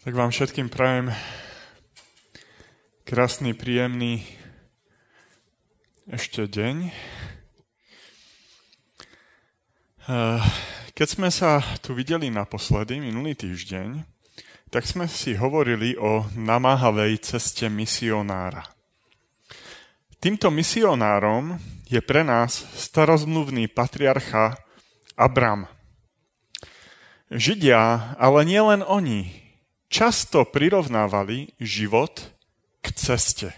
Tak 0.00 0.16
vám 0.16 0.32
všetkým 0.32 0.72
prajem 0.72 1.12
krásny, 3.04 3.52
príjemný 3.52 4.24
ešte 6.08 6.48
deň. 6.48 6.88
Eh, 10.08 10.40
keď 10.96 11.04
sme 11.04 11.28
sa 11.28 11.60
tu 11.84 11.92
videli 11.92 12.32
naposledy, 12.32 12.96
minulý 12.96 13.36
týždeň, 13.36 14.00
tak 14.72 14.88
sme 14.88 15.04
si 15.04 15.36
hovorili 15.36 15.92
o 16.00 16.24
namáhavej 16.32 17.20
ceste 17.20 17.68
misionára. 17.68 18.72
Týmto 20.16 20.48
misionárom 20.48 21.60
je 21.92 22.00
pre 22.00 22.24
nás 22.24 22.56
starozmluvný 22.72 23.68
patriarcha 23.68 24.56
Abram. 25.12 25.68
Židia, 27.28 28.16
ale 28.16 28.48
nielen 28.48 28.80
oni, 28.80 29.39
často 29.90 30.46
prirovnávali 30.46 31.52
život 31.58 32.22
k 32.78 32.86
ceste. 32.94 33.50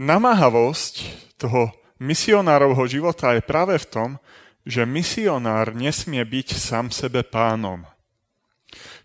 Namáhavosť 0.00 0.94
toho 1.36 1.70
misionárovho 2.00 2.88
života 2.88 3.36
je 3.36 3.44
práve 3.44 3.76
v 3.76 3.86
tom, 3.86 4.10
že 4.66 4.88
misionár 4.88 5.76
nesmie 5.76 6.24
byť 6.24 6.48
sám 6.56 6.90
sebe 6.90 7.22
pánom. 7.22 7.84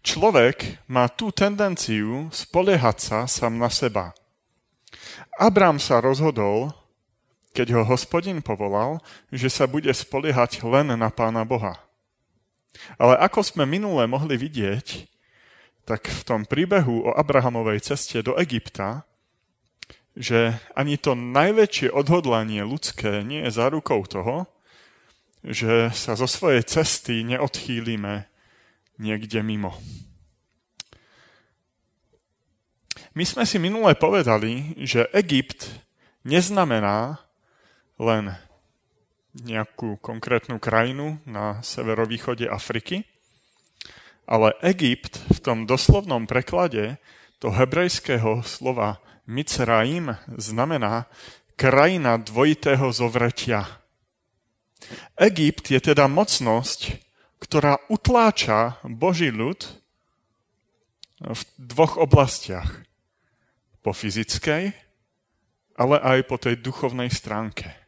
Človek 0.02 0.82
má 0.90 1.06
tú 1.06 1.30
tendenciu 1.30 2.34
spoliehať 2.34 2.98
sa 2.98 3.18
sám 3.30 3.62
na 3.62 3.70
seba. 3.70 4.18
Abrám 5.38 5.78
sa 5.78 6.02
rozhodol, 6.02 6.74
keď 7.54 7.78
ho 7.78 7.84
hospodin 7.86 8.42
povolal, 8.42 8.98
že 9.30 9.54
sa 9.54 9.70
bude 9.70 9.92
spoliehať 9.94 10.66
len 10.66 10.98
na 10.98 11.14
pána 11.14 11.46
Boha. 11.46 11.78
Ale 12.98 13.20
ako 13.22 13.46
sme 13.46 13.64
minule 13.70 14.08
mohli 14.10 14.40
vidieť, 14.40 15.11
tak 15.92 16.08
v 16.08 16.24
tom 16.24 16.42
príbehu 16.48 17.04
o 17.04 17.12
Abrahamovej 17.12 17.84
ceste 17.84 18.24
do 18.24 18.40
Egypta, 18.40 19.04
že 20.16 20.56
ani 20.72 20.96
to 20.96 21.20
najväčšie 21.20 21.92
odhodlanie 21.92 22.64
ľudské 22.64 23.28
nie 23.28 23.44
je 23.44 23.52
zárukou 23.52 24.08
toho, 24.08 24.48
že 25.44 25.92
sa 25.92 26.16
zo 26.16 26.32
svojej 26.32 26.64
cesty 26.64 27.28
neodchýlime 27.28 28.24
niekde 29.04 29.44
mimo. 29.44 29.76
My 33.12 33.28
sme 33.28 33.44
si 33.44 33.60
minule 33.60 33.92
povedali, 34.00 34.80
že 34.88 35.12
Egypt 35.12 35.68
neznamená 36.24 37.20
len 38.00 38.32
nejakú 39.36 40.00
konkrétnu 40.00 40.56
krajinu 40.56 41.20
na 41.28 41.60
severovýchode 41.60 42.48
Afriky, 42.48 43.04
ale 44.26 44.56
Egypt 44.62 45.20
v 45.32 45.40
tom 45.42 45.58
doslovnom 45.66 46.30
preklade 46.30 47.02
to 47.42 47.50
hebrejského 47.50 48.46
slova 48.46 49.02
Micraim 49.26 50.14
znamená 50.38 51.10
krajina 51.58 52.22
dvojitého 52.22 52.90
zovretia. 52.94 53.66
Egypt 55.18 55.70
je 55.70 55.80
teda 55.82 56.10
mocnosť, 56.10 57.02
ktorá 57.42 57.82
utláča 57.90 58.82
Boží 58.86 59.34
ľud 59.34 59.66
v 61.22 61.42
dvoch 61.58 61.98
oblastiach. 61.98 62.86
Po 63.82 63.98
fyzickej, 63.98 64.78
ale 65.74 65.96
aj 65.98 66.20
po 66.30 66.38
tej 66.38 66.62
duchovnej 66.62 67.10
stránke. 67.10 67.81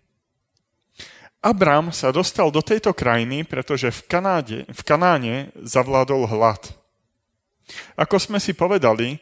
Abram 1.44 1.92
sa 1.92 2.16
dostal 2.16 2.48
do 2.56 2.64
tejto 2.64 2.96
krajiny, 2.96 3.44
pretože 3.44 3.92
v, 3.92 4.00
Kanáde, 4.08 4.60
v 4.72 4.82
Kanáne 4.88 5.52
zavládol 5.60 6.32
hlad. 6.32 6.72
Ako 8.00 8.16
sme 8.16 8.40
si 8.40 8.56
povedali, 8.56 9.20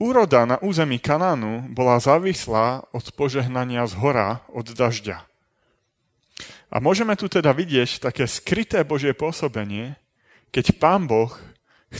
úroda 0.00 0.48
na 0.48 0.56
území 0.64 0.96
Kanánu 0.96 1.68
bola 1.76 2.00
závislá 2.00 2.88
od 2.88 3.04
požehnania 3.12 3.84
z 3.84 4.00
hora, 4.00 4.40
od 4.48 4.64
dažďa. 4.64 5.28
A 6.72 6.76
môžeme 6.80 7.12
tu 7.20 7.28
teda 7.28 7.52
vidieť 7.52 8.00
také 8.00 8.24
skryté 8.24 8.80
Božie 8.80 9.12
pôsobenie, 9.12 10.00
keď 10.48 10.72
pán 10.80 11.04
Boh 11.04 11.36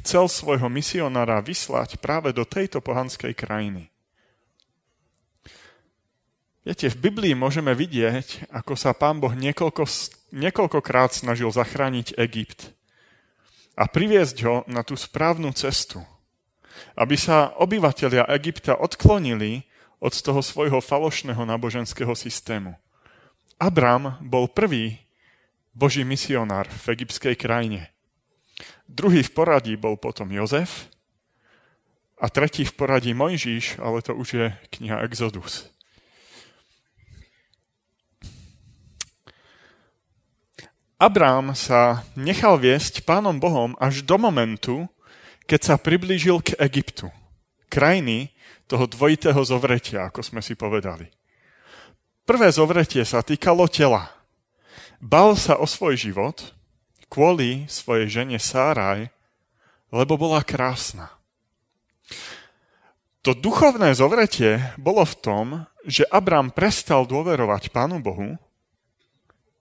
chcel 0.00 0.32
svojho 0.32 0.72
misionára 0.72 1.44
vyslať 1.44 2.00
práve 2.00 2.32
do 2.32 2.48
tejto 2.48 2.80
pohanskej 2.80 3.36
krajiny. 3.36 3.92
Viete, 6.66 6.91
v 6.91 6.99
Biblii 6.99 7.38
môžeme 7.38 7.71
vidieť, 7.78 8.50
ako 8.50 8.75
sa 8.75 8.91
pán 8.91 9.22
Boh 9.22 9.31
niekoľko, 9.31 9.87
niekoľkokrát 10.34 11.15
snažil 11.15 11.47
zachrániť 11.54 12.19
Egypt 12.19 12.75
a 13.78 13.87
priviesť 13.87 14.37
ho 14.43 14.66
na 14.66 14.82
tú 14.82 14.99
správnu 14.99 15.54
cestu, 15.54 16.03
aby 16.99 17.15
sa 17.15 17.54
obyvatelia 17.62 18.27
Egypta 18.34 18.75
odklonili 18.75 19.62
od 20.03 20.10
toho 20.10 20.43
svojho 20.43 20.82
falošného 20.82 21.47
náboženského 21.47 22.19
systému. 22.19 22.75
Abram 23.62 24.19
bol 24.19 24.50
prvý 24.50 25.06
Boží 25.71 26.03
misionár 26.03 26.66
v 26.83 26.98
egyptskej 26.98 27.38
krajine. 27.38 27.94
Druhý 28.91 29.22
v 29.22 29.31
poradí 29.31 29.78
bol 29.78 29.94
potom 29.94 30.34
Jozef 30.34 30.91
a 32.19 32.27
tretí 32.27 32.66
v 32.66 32.75
poradí 32.75 33.15
Mojžiš, 33.15 33.78
ale 33.78 34.03
to 34.03 34.19
už 34.19 34.28
je 34.34 34.47
kniha 34.75 35.06
Exodus. 35.06 35.75
Abrám 40.96 41.52
sa 41.52 42.08
nechal 42.16 42.56
viesť 42.56 43.04
pánom 43.04 43.36
Bohom 43.36 43.76
až 43.76 44.00
do 44.00 44.16
momentu, 44.16 44.88
keď 45.44 45.60
sa 45.60 45.74
priblížil 45.76 46.40
k 46.40 46.56
Egyptu, 46.56 47.12
krajiny 47.68 48.32
toho 48.64 48.88
dvojitého 48.88 49.36
zovretia, 49.44 50.08
ako 50.08 50.24
sme 50.24 50.40
si 50.40 50.56
povedali. 50.56 51.12
Prvé 52.24 52.48
zovretie 52.48 53.04
sa 53.04 53.20
týkalo 53.20 53.68
tela. 53.68 54.08
Bal 54.96 55.36
sa 55.36 55.60
o 55.60 55.68
svoj 55.68 56.00
život 56.00 56.56
kvôli 57.12 57.68
svojej 57.68 58.08
žene 58.08 58.40
Sáraj, 58.40 59.12
lebo 59.92 60.16
bola 60.16 60.40
krásna. 60.40 61.12
To 63.20 63.36
duchovné 63.36 63.92
zovretie 63.92 64.64
bolo 64.80 65.04
v 65.04 65.14
tom, 65.20 65.46
že 65.84 66.08
Abrám 66.08 66.56
prestal 66.56 67.04
dôverovať 67.04 67.68
Pánu 67.68 68.00
Bohu 68.00 68.40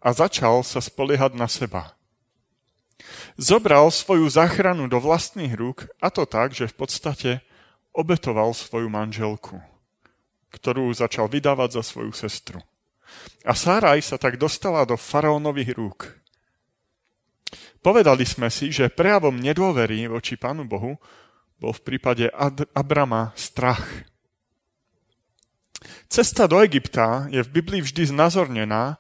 a 0.06 0.14
začal 0.14 0.62
sa 0.62 0.78
spoliehať 0.78 1.34
na 1.34 1.50
seba. 1.50 1.98
Zobral 3.42 3.90
svoju 3.90 4.30
záchranu 4.30 4.86
do 4.86 5.02
vlastných 5.02 5.58
rúk 5.58 5.90
a 5.98 6.14
to 6.14 6.30
tak, 6.30 6.54
že 6.54 6.70
v 6.70 6.76
podstate 6.78 7.32
obetoval 7.90 8.54
svoju 8.54 8.86
manželku, 8.86 9.58
ktorú 10.54 10.94
začal 10.94 11.26
vydávať 11.26 11.82
za 11.82 11.84
svoju 11.84 12.14
sestru. 12.14 12.62
A 13.42 13.58
Sáraj 13.58 14.06
sa 14.06 14.22
tak 14.22 14.38
dostala 14.38 14.86
do 14.86 14.94
faraónových 14.94 15.74
rúk. 15.74 16.00
Povedali 17.82 18.26
sme 18.26 18.50
si, 18.54 18.70
že 18.70 18.94
prejavom 18.94 19.38
nedôvery 19.38 20.06
voči 20.10 20.38
Pánu 20.38 20.66
Bohu 20.66 20.98
bol 21.62 21.72
v 21.74 21.82
prípade 21.82 22.30
Ad- 22.34 22.66
Abrama 22.74 23.34
strach. 23.38 23.86
Cesta 26.10 26.50
do 26.50 26.62
Egypta 26.66 27.30
je 27.30 27.46
v 27.46 27.54
Biblii 27.62 27.82
vždy 27.86 28.10
znázornená 28.10 28.98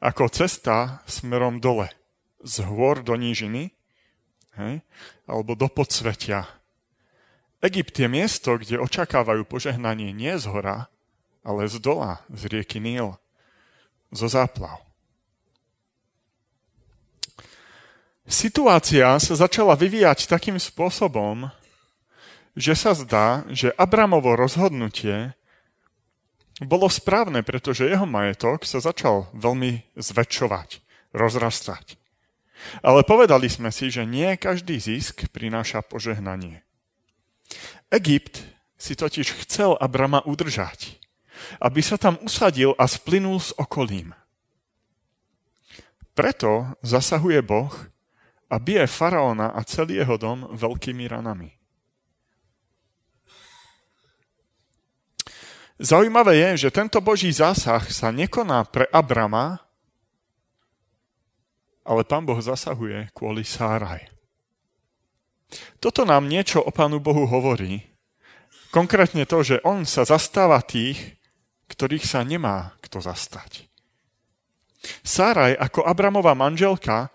ako 0.00 0.28
cesta 0.28 1.00
smerom 1.08 1.60
dole, 1.62 1.88
z 2.44 2.62
hôr 2.66 3.00
do 3.00 3.16
nížiny, 3.16 3.72
hej, 4.56 4.84
alebo 5.24 5.56
do 5.56 5.68
podsvetia. 5.68 6.48
Egypt 7.64 7.96
je 7.96 8.08
miesto, 8.08 8.60
kde 8.60 8.78
očakávajú 8.78 9.48
požehnanie 9.48 10.12
nie 10.12 10.36
z 10.36 10.44
hora, 10.52 10.92
ale 11.40 11.70
z 11.70 11.80
dola, 11.80 12.20
z 12.28 12.52
rieky 12.52 12.82
Níl, 12.82 13.16
zo 14.12 14.28
záplav. 14.28 14.82
Situácia 18.26 19.14
sa 19.22 19.34
začala 19.38 19.78
vyvíjať 19.78 20.26
takým 20.26 20.58
spôsobom, 20.58 21.46
že 22.58 22.74
sa 22.74 22.90
zdá, 22.90 23.46
že 23.54 23.70
Abramovo 23.78 24.34
rozhodnutie 24.34 25.38
bolo 26.62 26.88
správne, 26.88 27.44
pretože 27.44 27.84
jeho 27.84 28.08
majetok 28.08 28.64
sa 28.64 28.80
začal 28.80 29.28
veľmi 29.36 29.84
zväčšovať, 29.96 30.80
rozrastať. 31.12 32.00
Ale 32.80 33.04
povedali 33.04 33.52
sme 33.52 33.68
si, 33.68 33.92
že 33.92 34.08
nie 34.08 34.32
každý 34.40 34.80
zisk 34.80 35.28
prináša 35.28 35.84
požehnanie. 35.84 36.64
Egypt 37.92 38.40
si 38.80 38.96
totiž 38.96 39.44
chcel 39.44 39.76
Abrama 39.76 40.24
udržať, 40.24 40.96
aby 41.60 41.80
sa 41.84 42.00
tam 42.00 42.16
usadil 42.24 42.72
a 42.80 42.88
splynul 42.88 43.40
s 43.40 43.52
okolím. 43.56 44.16
Preto 46.16 46.72
zasahuje 46.80 47.44
Boh 47.44 47.72
a 48.48 48.56
bije 48.56 48.88
faraóna 48.88 49.52
a 49.52 49.60
celý 49.68 50.00
jeho 50.00 50.16
dom 50.16 50.48
veľkými 50.56 51.04
ranami. 51.04 51.55
Zaujímavé 55.76 56.40
je, 56.40 56.68
že 56.68 56.70
tento 56.72 57.04
Boží 57.04 57.28
zásah 57.28 57.84
sa 57.92 58.08
nekoná 58.08 58.64
pre 58.64 58.88
Abrama, 58.88 59.60
ale 61.84 62.02
pán 62.02 62.24
Boh 62.24 62.40
zasahuje 62.40 63.12
kvôli 63.12 63.44
Sáraj. 63.44 64.08
Toto 65.78 66.02
nám 66.02 66.26
niečo 66.26 66.58
o 66.64 66.74
Pánu 66.74 66.98
Bohu 66.98 67.28
hovorí. 67.28 67.84
Konkrétne 68.74 69.28
to, 69.28 69.46
že 69.46 69.62
on 69.62 69.86
sa 69.86 70.02
zastáva 70.02 70.58
tých, 70.64 71.20
ktorých 71.70 72.08
sa 72.08 72.26
nemá 72.26 72.74
kto 72.82 72.98
zastať. 72.98 73.70
Sáraj 75.06 75.54
ako 75.54 75.86
Abramová 75.86 76.34
manželka 76.34 77.14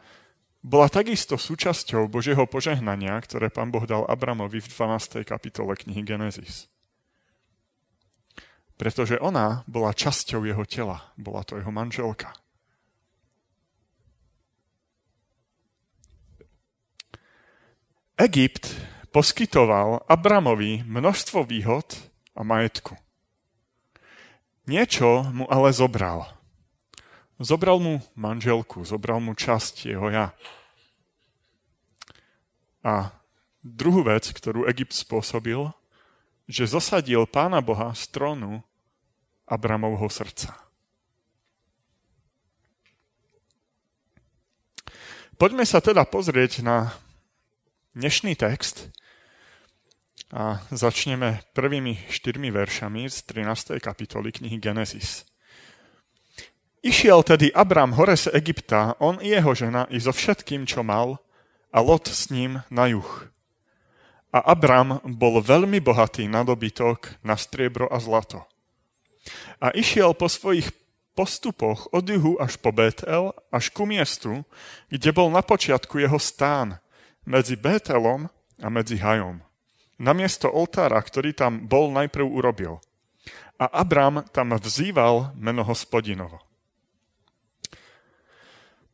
bola 0.61 0.87
takisto 0.87 1.35
súčasťou 1.35 2.07
Božieho 2.07 2.45
požehnania, 2.45 3.17
ktoré 3.25 3.49
pán 3.49 3.73
Boh 3.73 3.83
dal 3.83 4.05
Abramovi 4.05 4.61
v 4.61 4.69
12. 4.69 5.25
kapitole 5.25 5.73
knihy 5.75 6.05
Genesis. 6.05 6.70
Pretože 8.81 9.21
ona 9.21 9.61
bola 9.69 9.93
časťou 9.93 10.41
jeho 10.41 10.65
tela, 10.65 11.13
bola 11.13 11.45
to 11.45 11.61
jeho 11.61 11.69
manželka. 11.69 12.33
Egypt 18.17 18.73
poskytoval 19.13 20.01
Abramovi 20.09 20.81
množstvo 20.81 21.45
výhod 21.45 21.93
a 22.33 22.41
majetku. 22.41 22.97
Niečo 24.65 25.29
mu 25.29 25.45
ale 25.45 25.69
zobral. 25.77 26.25
Zobral 27.37 27.77
mu 27.77 28.01
manželku, 28.17 28.81
zobral 28.81 29.21
mu 29.21 29.37
časť 29.37 29.93
jeho 29.93 30.09
ja. 30.09 30.33
A 32.81 33.13
druhú 33.61 34.01
vec, 34.09 34.25
ktorú 34.33 34.65
Egypt 34.65 34.97
spôsobil, 34.97 35.69
že 36.49 36.65
zosadil 36.65 37.29
pána 37.29 37.61
Boha 37.61 37.93
z 37.93 38.09
trónu 38.09 38.65
Abramovho 39.51 40.07
srdca. 40.07 40.56
Poďme 45.36 45.68
sa 45.68 45.83
teda 45.83 46.07
pozrieť 46.07 46.63
na 46.63 46.95
dnešný 47.92 48.39
text 48.39 48.88
a 50.31 50.63
začneme 50.71 51.44
prvými 51.51 52.07
štyrmi 52.07 52.48
veršami 52.56 53.12
z 53.12 53.18
13. 53.27 53.75
kapitoly 53.83 54.31
knihy 54.31 54.56
Genesis. 54.62 55.27
Išiel 56.81 57.21
tedy 57.21 57.51
Abram 57.51 57.94
hore 57.94 58.15
z 58.18 58.31
Egypta, 58.33 58.98
on 58.98 59.19
i 59.21 59.33
jeho 59.33 59.53
žena, 59.53 59.86
i 59.92 60.01
so 60.01 60.15
všetkým, 60.15 60.65
čo 60.65 60.81
mal, 60.81 61.19
a 61.69 61.77
Lot 61.81 62.09
s 62.09 62.31
ním 62.33 62.63
na 62.74 62.89
juh. 62.89 63.30
A 64.31 64.39
Abram 64.56 65.03
bol 65.03 65.44
veľmi 65.44 65.83
bohatý 65.83 66.25
na 66.25 66.42
dobytok, 66.42 67.21
na 67.21 67.36
striebro 67.36 67.92
a 67.92 68.00
zlato. 68.00 68.50
A 69.62 69.69
išiel 69.73 70.18
po 70.18 70.25
svojich 70.25 70.69
postupoch 71.13 71.91
od 71.91 72.07
juhu 72.07 72.39
až 72.41 72.57
po 72.57 72.71
Betel, 72.73 73.35
až 73.51 73.69
ku 73.69 73.85
miestu, 73.85 74.47
kde 74.89 75.12
bol 75.12 75.29
na 75.29 75.44
počiatku 75.44 76.00
jeho 76.00 76.18
stán, 76.18 76.79
medzi 77.27 77.53
Betelom 77.53 78.25
a 78.57 78.68
medzi 78.73 78.97
Hajom. 78.97 79.44
Namiesto 80.01 80.50
oltára, 80.50 80.97
ktorý 80.97 81.38
tam 81.38 81.69
bol, 81.69 81.94
najprv 81.94 82.25
urobil. 82.25 82.81
A 83.62 83.69
Abram 83.85 84.25
tam 84.33 84.57
vzýval 84.57 85.38
meno 85.38 85.62
hospodinovo. 85.62 86.41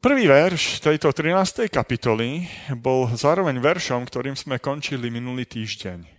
Prvý 0.03 0.27
verš 0.27 0.83
tejto 0.83 1.09
13. 1.09 1.71
kapitoly 1.71 2.45
bol 2.75 3.07
zároveň 3.15 3.57
veršom, 3.57 4.03
ktorým 4.03 4.35
sme 4.35 4.59
končili 4.59 5.07
minulý 5.07 5.47
týždeň. 5.47 6.16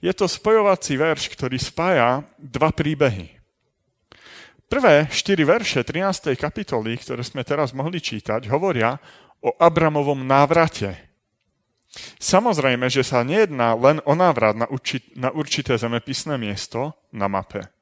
Je 0.00 0.12
to 0.12 0.28
spojovací 0.28 0.96
verš, 0.96 1.32
ktorý 1.32 1.56
spája 1.60 2.24
dva 2.36 2.70
príbehy. 2.72 3.32
Prvé 4.66 5.06
štyri 5.14 5.46
verše 5.46 5.86
13. 5.86 6.34
kapitoly, 6.34 6.98
ktoré 6.98 7.22
sme 7.22 7.46
teraz 7.46 7.70
mohli 7.70 8.02
čítať, 8.02 8.50
hovoria 8.50 8.98
o 9.40 9.54
Abramovom 9.62 10.26
návrate 10.26 11.06
Samozrejme, 12.20 12.92
že 12.92 13.00
sa 13.00 13.24
nejedná 13.24 13.72
len 13.72 14.04
o 14.04 14.12
návrat 14.12 14.52
na, 14.52 14.68
určit, 14.68 15.16
na 15.16 15.32
určité 15.32 15.80
zemepisné 15.80 16.36
miesto 16.36 16.92
na 17.08 17.24
mape, 17.24 17.72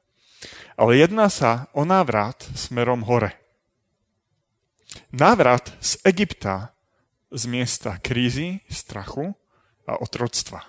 ale 0.79 1.03
jedná 1.03 1.27
sa 1.27 1.67
o 1.75 1.83
návrat 1.83 2.47
smerom 2.55 3.03
hore. 3.03 3.35
Návrat 5.11 5.75
z 5.83 5.99
Egypta 6.07 6.71
z 7.27 7.43
miesta 7.51 7.99
krízy, 7.99 8.63
strachu 8.71 9.35
a 9.83 9.99
otroctva. 9.99 10.63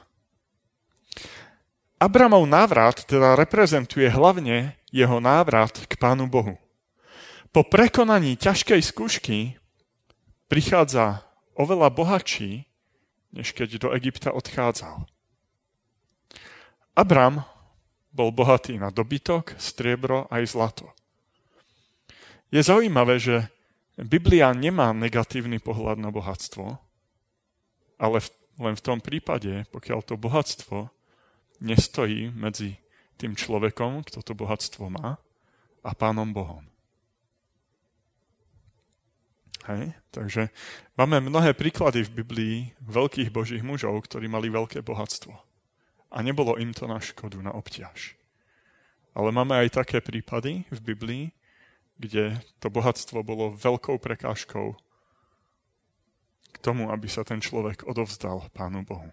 Abramov 1.96 2.44
návrat 2.44 3.08
teda 3.08 3.32
reprezentuje 3.36 4.08
hlavne 4.12 4.76
jeho 4.92 5.16
návrat 5.16 5.88
k 5.88 5.92
Pánu 5.96 6.28
Bohu. 6.28 6.60
Po 7.50 7.64
prekonaní 7.64 8.36
ťažkej 8.36 8.80
skúšky 8.84 9.56
prichádza 10.52 11.24
oveľa 11.56 11.88
bohatší 11.88 12.68
než 13.36 13.52
keď 13.52 13.68
do 13.76 13.88
Egypta 13.92 14.32
odchádzal. 14.32 15.04
Abram 16.96 17.44
bol 18.08 18.32
bohatý 18.32 18.80
na 18.80 18.88
dobytok, 18.88 19.60
striebro 19.60 20.24
aj 20.32 20.56
zlato. 20.56 20.88
Je 22.48 22.64
zaujímavé, 22.64 23.20
že 23.20 23.52
Biblia 24.00 24.56
nemá 24.56 24.96
negatívny 24.96 25.60
pohľad 25.60 26.00
na 26.00 26.08
bohatstvo, 26.08 26.80
ale 28.00 28.16
v, 28.24 28.28
len 28.56 28.74
v 28.76 28.84
tom 28.84 28.98
prípade, 29.04 29.68
pokiaľ 29.68 30.00
to 30.00 30.16
bohatstvo 30.16 30.88
nestojí 31.60 32.32
medzi 32.34 32.76
tým 33.16 33.32
človekom, 33.32 34.04
kto 34.04 34.20
to 34.20 34.32
bohatstvo 34.36 34.92
má, 34.92 35.16
a 35.86 35.90
Pánom 35.94 36.28
Bohom. 36.34 36.66
Hej? 39.66 39.94
Takže 40.14 40.50
máme 40.94 41.22
mnohé 41.22 41.54
príklady 41.54 42.06
v 42.06 42.22
Biblii 42.22 42.56
veľkých 42.86 43.30
božích 43.34 43.62
mužov, 43.62 43.98
ktorí 44.06 44.30
mali 44.30 44.50
veľké 44.50 44.82
bohatstvo. 44.82 45.34
A 46.10 46.16
nebolo 46.22 46.54
im 46.58 46.70
to 46.70 46.86
na 46.86 47.02
škodu, 47.02 47.38
na 47.42 47.50
obťaž. 47.50 48.14
Ale 49.16 49.34
máme 49.34 49.58
aj 49.58 49.82
také 49.82 49.98
prípady 49.98 50.68
v 50.70 50.80
Biblii, 50.80 51.24
kde 51.96 52.38
to 52.60 52.68
bohatstvo 52.68 53.24
bolo 53.24 53.56
veľkou 53.56 53.96
prekážkou 53.98 54.76
k 56.52 56.56
tomu, 56.60 56.92
aby 56.92 57.08
sa 57.08 57.24
ten 57.24 57.40
človek 57.40 57.88
odovzdal 57.88 58.46
Pánu 58.52 58.84
Bohu. 58.84 59.10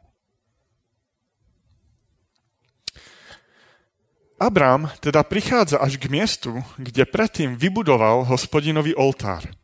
Abrám 4.43 4.91
teda 4.99 5.23
prichádza 5.23 5.79
až 5.79 5.95
k 5.95 6.11
miestu, 6.11 6.59
kde 6.75 7.07
predtým 7.07 7.55
vybudoval 7.55 8.27
hospodinový 8.27 8.91
oltár– 8.91 9.47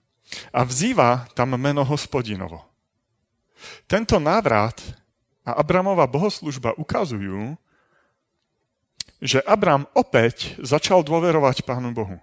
a 0.53 0.61
vzýva 0.65 1.29
tam 1.33 1.57
meno 1.57 1.81
hospodinovo. 1.81 2.65
Tento 3.89 4.21
návrat 4.21 4.79
a 5.43 5.57
Abramova 5.57 6.05
bohoslužba 6.05 6.77
ukazujú, 6.77 7.57
že 9.19 9.43
Abram 9.43 9.83
opäť 9.91 10.55
začal 10.63 11.03
dôverovať 11.03 11.67
Pánu 11.67 11.91
Bohu. 11.91 12.17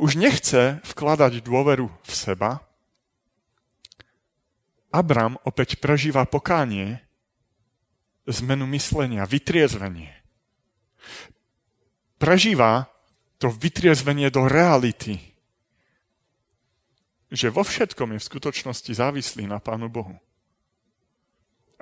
Už 0.00 0.18
nechce 0.18 0.82
vkladať 0.82 1.44
dôveru 1.44 1.86
v 1.86 2.12
seba. 2.12 2.62
Abram 4.90 5.38
opäť 5.46 5.78
prežíva 5.78 6.26
pokánie, 6.26 7.02
zmenu 8.26 8.66
myslenia, 8.74 9.26
vytriezvenie. 9.26 10.10
Prežíva 12.18 12.88
to 13.42 13.50
vytriezvenie 13.50 14.30
do 14.30 14.46
reality, 14.46 15.18
že 17.34 17.50
vo 17.50 17.66
všetkom 17.66 18.14
je 18.14 18.22
v 18.22 18.28
skutočnosti 18.30 18.92
závislý 18.94 19.50
na 19.50 19.58
Pánu 19.58 19.90
Bohu. 19.90 20.14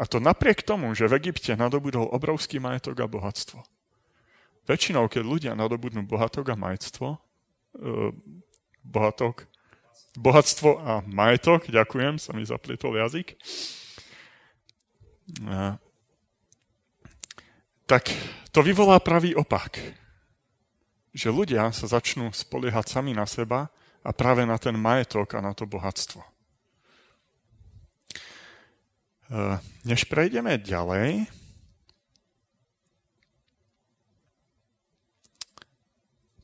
A 0.01 0.09
to 0.09 0.17
napriek 0.19 0.65
tomu, 0.65 0.97
že 0.97 1.05
v 1.07 1.21
Egypte 1.21 1.53
nadobudol 1.53 2.09
obrovský 2.09 2.57
majetok 2.57 3.05
a 3.05 3.07
bohatstvo. 3.07 3.61
Väčšinou, 4.65 5.07
keď 5.13 5.23
ľudia 5.23 5.53
nadobudnú 5.53 6.09
bohatok 6.09 6.51
a 6.51 6.57
majetstvo, 6.57 7.21
eh, 7.21 8.11
bohatok, 8.83 9.47
bohatstvo 10.17 10.71
a 10.81 10.93
majetok, 11.05 11.69
ďakujem, 11.69 12.17
sa 12.17 12.33
mi 12.33 12.49
zaplietol 12.49 12.97
jazyk, 12.97 13.37
eh, 15.45 15.77
tak 17.85 18.09
to 18.51 18.65
vyvolá 18.65 18.97
pravý 19.05 19.37
opak. 19.37 20.02
Že 21.13 21.29
ľudia 21.33 21.69
sa 21.77 21.87
začnú 21.87 22.33
spoliehať 22.33 22.89
sami 22.89 23.13
na 23.13 23.29
seba 23.29 23.69
a 24.01 24.11
práve 24.11 24.43
na 24.49 24.57
ten 24.59 24.75
majetok 24.75 25.39
a 25.39 25.45
na 25.45 25.53
to 25.53 25.69
bohatstvo. 25.69 26.25
E, 29.33 29.41
než 29.85 30.09
prejdeme 30.09 30.57
ďalej, 30.59 31.29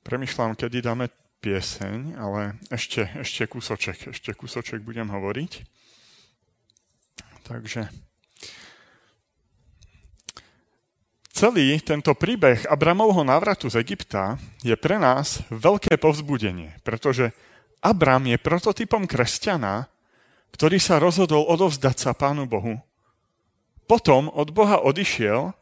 premyšľam, 0.08 0.56
kedy 0.56 0.80
dáme 0.80 1.12
pieseň, 1.44 2.16
ale 2.16 2.56
ešte, 2.72 3.04
ešte 3.20 3.44
kúsoček, 3.44 4.08
ešte 4.08 4.32
kúsoček 4.32 4.80
budem 4.80 5.12
hovoriť. 5.12 5.52
Takže 7.44 8.07
Celý 11.38 11.78
tento 11.86 12.18
príbeh 12.18 12.66
Abramovho 12.66 13.22
návratu 13.22 13.70
z 13.70 13.78
Egypta 13.78 14.42
je 14.66 14.74
pre 14.74 14.98
nás 14.98 15.38
veľké 15.54 15.94
povzbudenie, 15.94 16.82
pretože 16.82 17.30
Abram 17.78 18.26
je 18.26 18.34
prototypom 18.42 19.06
kresťana, 19.06 19.86
ktorý 20.50 20.82
sa 20.82 20.98
rozhodol 20.98 21.46
odovzdať 21.46 21.94
sa 21.94 22.10
Pánu 22.10 22.50
Bohu 22.50 22.82
potom 23.88 24.28
od 24.28 24.52
Boha 24.52 24.84
odišiel, 24.84 25.56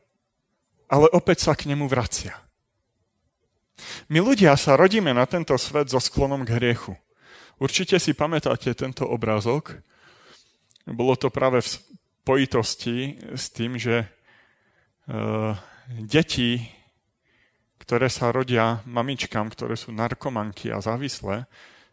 ale 0.90 1.06
opäť 1.14 1.47
sa 1.47 1.54
k 1.54 1.71
nemu 1.71 1.87
vracia. 1.87 2.35
My 4.11 4.18
ľudia 4.18 4.59
sa 4.59 4.75
rodíme 4.75 5.14
na 5.14 5.25
tento 5.30 5.54
svet 5.54 5.87
so 5.95 6.02
sklonom 6.02 6.42
k 6.42 6.59
hriechu. 6.59 6.99
Určite 7.62 8.02
si 8.02 8.12
pamätáte 8.18 8.75
tento 8.75 9.06
obrázok. 9.06 9.78
Bolo 10.90 11.14
to 11.14 11.30
práve 11.30 11.62
v 11.62 11.71
spojitosti 11.71 13.23
s 13.38 13.49
tým, 13.54 13.78
že 13.78 14.11
deti, 15.86 16.66
ktoré 17.78 18.10
sa 18.10 18.34
rodia 18.34 18.82
mamičkám, 18.82 19.46
ktoré 19.54 19.78
sú 19.78 19.94
narkomanky 19.94 20.75
a 20.75 20.82
závislé, 20.82 21.46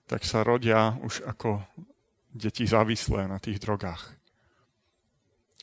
tak 0.10 0.25
sa 0.25 0.41
rodia 0.41 0.98
už 1.05 1.22
ako 1.29 1.62
deti 2.34 2.65
závislé 2.65 3.29
na 3.29 3.38
tých 3.38 3.62
drogách. 3.62 4.17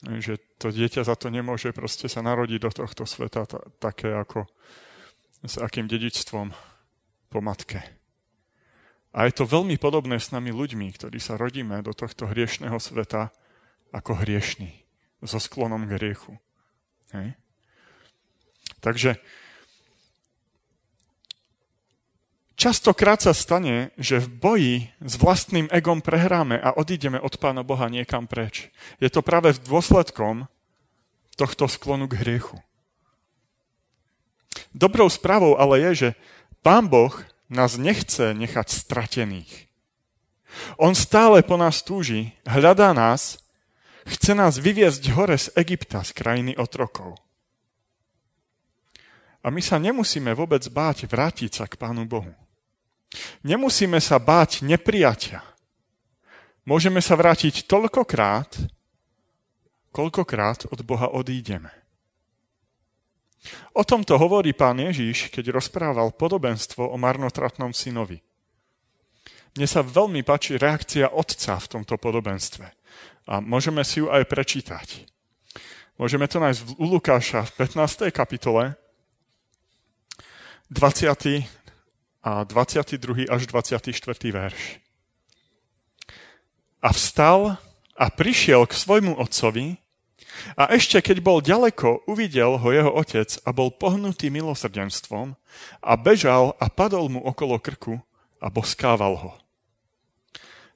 Že 0.07 0.41
to 0.57 0.73
dieťa 0.73 1.05
za 1.05 1.19
to 1.19 1.29
nemôže 1.29 1.75
proste 1.77 2.09
sa 2.09 2.25
narodiť 2.25 2.61
do 2.63 2.71
tohto 2.73 3.05
sveta 3.05 3.45
t- 3.45 3.61
také 3.83 4.15
ako 4.15 4.49
s 5.45 5.61
akým 5.61 5.91
dedičstvom 5.91 6.55
po 7.29 7.39
matke. 7.45 7.85
A 9.11 9.27
je 9.27 9.35
to 9.35 9.45
veľmi 9.45 9.75
podobné 9.77 10.23
s 10.23 10.31
nami 10.31 10.55
ľuďmi, 10.55 10.87
ktorí 10.95 11.19
sa 11.19 11.35
rodíme 11.35 11.83
do 11.83 11.91
tohto 11.91 12.31
hriešného 12.31 12.79
sveta 12.79 13.35
ako 13.91 14.23
hriešní, 14.23 14.71
so 15.27 15.43
sklonom 15.43 15.85
k 15.85 15.99
hriechu. 15.99 16.39
Hej? 17.15 17.35
Takže 18.81 19.21
Častokrát 22.61 23.17
sa 23.25 23.33
stane, 23.33 23.89
že 23.97 24.21
v 24.21 24.29
boji 24.29 24.75
s 25.01 25.17
vlastným 25.17 25.65
egom 25.73 26.05
prehráme 26.05 26.61
a 26.61 26.77
odídeme 26.77 27.17
od 27.17 27.41
Pána 27.41 27.65
Boha 27.65 27.89
niekam 27.89 28.29
preč. 28.29 28.69
Je 29.01 29.09
to 29.09 29.25
práve 29.25 29.57
v 29.57 29.65
dôsledkom 29.65 30.45
tohto 31.41 31.65
sklonu 31.73 32.05
k 32.05 32.21
hriechu. 32.21 32.61
Dobrou 34.77 35.09
správou 35.09 35.57
ale 35.57 35.81
je, 35.89 35.91
že 35.97 36.09
Pán 36.61 36.93
Boh 36.93 37.17
nás 37.49 37.81
nechce 37.81 38.37
nechať 38.37 38.69
stratených. 38.69 39.73
On 40.77 40.93
stále 40.93 41.41
po 41.41 41.57
nás 41.57 41.81
túži, 41.81 42.37
hľadá 42.45 42.93
nás, 42.93 43.40
chce 44.07 44.33
nás 44.35 44.57
vyviezť 44.61 45.13
hore 45.13 45.37
z 45.37 45.53
Egypta, 45.57 46.05
z 46.05 46.13
krajiny 46.17 46.53
otrokov. 46.57 47.19
A 49.41 49.49
my 49.49 49.65
sa 49.65 49.81
nemusíme 49.81 50.37
vôbec 50.37 50.61
báť 50.69 51.09
vrátiť 51.09 51.51
sa 51.51 51.65
k 51.65 51.81
Pánu 51.81 52.05
Bohu. 52.05 52.33
Nemusíme 53.43 53.99
sa 53.99 54.21
báť 54.21 54.63
nepriatia. 54.63 55.43
Môžeme 56.69 57.01
sa 57.01 57.17
vrátiť 57.17 57.65
toľkokrát, 57.65 58.61
koľkokrát 59.91 60.69
od 60.71 60.81
Boha 60.85 61.09
odídeme. 61.11 61.73
O 63.73 63.83
tomto 63.83 64.21
hovorí 64.21 64.53
pán 64.53 64.77
Ježíš, 64.77 65.33
keď 65.33 65.57
rozprával 65.57 66.13
podobenstvo 66.13 66.85
o 66.85 66.97
marnotratnom 67.01 67.73
synovi. 67.73 68.21
Mne 69.57 69.67
sa 69.67 69.81
veľmi 69.81 70.21
páči 70.23 70.61
reakcia 70.61 71.11
otca 71.11 71.57
v 71.59 71.67
tomto 71.67 71.97
podobenstve. 71.97 72.80
A 73.31 73.39
môžeme 73.39 73.87
si 73.87 74.03
ju 74.03 74.11
aj 74.11 74.27
prečítať. 74.27 75.07
Môžeme 75.95 76.27
to 76.27 76.43
nájsť 76.43 76.83
u 76.83 76.85
Lukáša 76.99 77.47
v 77.47 77.71
15. 77.71 78.11
kapitole, 78.11 78.75
20 80.67 81.47
a 82.27 82.33
22. 82.43 83.31
až 83.31 83.43
24. 83.47 83.95
verš. 84.35 84.83
A 86.83 86.91
vstal 86.91 87.61
a 87.95 88.07
prišiel 88.11 88.67
k 88.67 88.75
svojmu 88.75 89.15
otcovi 89.21 89.79
a 90.57 90.73
ešte 90.73 90.99
keď 90.99 91.19
bol 91.21 91.39
ďaleko, 91.45 92.09
uvidel 92.09 92.59
ho 92.59 92.69
jeho 92.73 92.91
otec 92.97 93.29
a 93.45 93.51
bol 93.53 93.69
pohnutý 93.71 94.33
milosrdenstvom 94.33 95.37
a 95.85 95.93
bežal 95.95 96.57
a 96.57 96.67
padol 96.73 97.13
mu 97.13 97.21
okolo 97.23 97.61
krku 97.61 98.01
a 98.41 98.49
boskával 98.49 99.15
ho. 99.21 99.33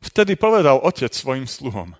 Vtedy 0.05 0.37
povedal 0.37 0.85
otec 0.85 1.09
svojim 1.17 1.49
sluhom, 1.49 1.97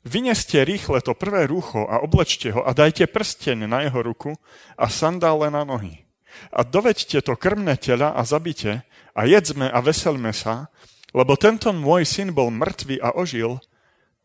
Vyneste 0.00 0.64
rýchle 0.64 1.04
to 1.04 1.12
prvé 1.12 1.44
rúcho 1.44 1.84
a 1.84 2.00
oblečte 2.00 2.52
ho 2.56 2.64
a 2.64 2.72
dajte 2.72 3.04
prsteň 3.04 3.68
na 3.68 3.84
jeho 3.84 4.00
ruku 4.00 4.32
a 4.80 4.88
sandále 4.88 5.52
na 5.52 5.64
nohy 5.64 6.10
a 6.50 6.62
doveďte 6.62 7.26
to 7.26 7.34
krmné 7.36 7.76
tela 7.76 8.14
a 8.14 8.22
zabite 8.24 8.86
a 9.14 9.20
jedzme 9.26 9.66
a 9.68 9.78
veselme 9.82 10.30
sa, 10.32 10.70
lebo 11.10 11.34
tento 11.34 11.74
môj 11.74 12.06
syn 12.06 12.30
bol 12.30 12.48
mŕtvý 12.54 13.02
a 13.02 13.14
ožil, 13.18 13.58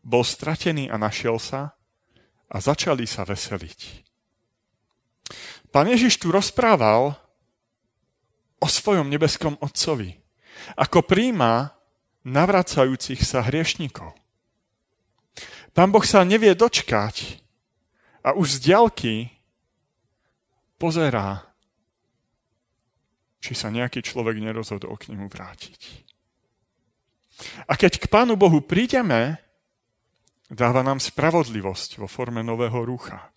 bol 0.06 0.22
stratený 0.22 0.86
a 0.88 0.96
našiel 0.96 1.42
sa 1.42 1.74
a 2.46 2.56
začali 2.62 3.04
sa 3.04 3.26
veseliť. 3.26 4.06
Pán 5.74 5.90
Ježiš 5.90 6.22
tu 6.22 6.30
rozprával 6.30 7.18
o 8.62 8.66
svojom 8.70 9.10
nebeskom 9.10 9.58
Otcovi, 9.58 10.14
ako 10.78 11.04
príjma 11.04 11.74
navracajúcich 12.22 13.20
sa 13.26 13.44
hriešnikov. 13.44 14.14
Pán 15.76 15.92
Boh 15.92 16.00
sa 16.08 16.24
nevie 16.24 16.56
dočkať 16.56 17.36
a 18.24 18.32
už 18.32 18.56
z 18.56 18.72
diaľky 18.72 19.14
pozerá 20.80 21.46
či 23.46 23.54
sa 23.54 23.70
nejaký 23.70 24.02
človek 24.02 24.42
nerozhodol 24.42 24.98
k 24.98 25.14
nemu 25.14 25.30
vrátiť. 25.30 25.80
A 27.70 27.78
keď 27.78 28.02
k 28.02 28.10
Pánu 28.10 28.34
Bohu 28.34 28.58
prídeme, 28.64 29.38
dáva 30.50 30.82
nám 30.82 30.98
spravodlivosť 30.98 32.02
vo 32.02 32.10
forme 32.10 32.42
nového 32.42 32.82
rucha. 32.82 33.30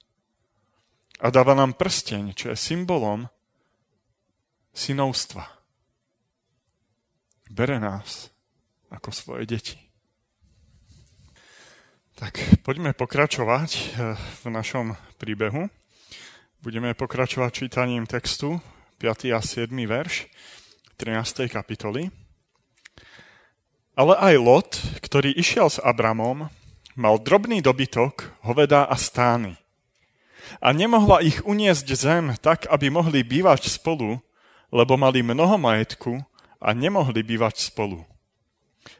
A 1.19 1.27
dáva 1.29 1.53
nám 1.53 1.77
prsteň, 1.77 2.33
čo 2.33 2.49
je 2.49 2.57
symbolom 2.57 3.29
synovstva. 4.73 5.45
Bere 7.51 7.77
nás 7.77 8.31
ako 8.89 9.11
svoje 9.11 9.45
deti. 9.45 9.88
Tak 12.19 12.35
poďme 12.67 12.91
pokračovať 12.91 13.69
eh, 13.71 14.19
v 14.43 14.51
našom 14.51 14.91
príbehu. 15.23 15.71
Budeme 16.59 16.91
pokračovať 16.91 17.63
čítaním 17.63 18.03
textu 18.03 18.59
5. 18.99 19.31
a 19.31 19.39
7. 19.39 19.71
verš 19.71 20.27
13. 20.99 21.47
kapitoly. 21.47 22.11
Ale 23.95 24.19
aj 24.19 24.35
Lot, 24.35 24.69
ktorý 24.99 25.31
išiel 25.31 25.71
s 25.71 25.79
Abramom, 25.79 26.51
mal 26.99 27.15
drobný 27.23 27.63
dobytok, 27.63 28.35
hovedá 28.43 28.83
a 28.91 28.99
stány. 28.99 29.55
A 30.59 30.75
nemohla 30.75 31.23
ich 31.23 31.39
uniesť 31.47 31.87
zem 31.95 32.35
tak, 32.43 32.67
aby 32.67 32.91
mohli 32.91 33.23
bývať 33.23 33.71
spolu, 33.71 34.19
lebo 34.75 34.99
mali 34.99 35.23
mnoho 35.23 35.55
majetku 35.55 36.19
a 36.59 36.75
nemohli 36.75 37.23
bývať 37.23 37.63
spolu. 37.63 38.03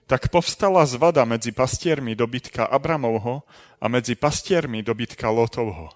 Tak 0.09 0.33
povstala 0.33 0.86
zvada 0.89 1.24
medzi 1.24 1.53
pastiermi 1.53 2.17
dobytka 2.17 2.65
Abramovho 2.65 3.45
a 3.79 3.86
medzi 3.88 4.17
pastiermi 4.17 4.83
dobytka 4.83 5.29
Lotovho. 5.29 5.93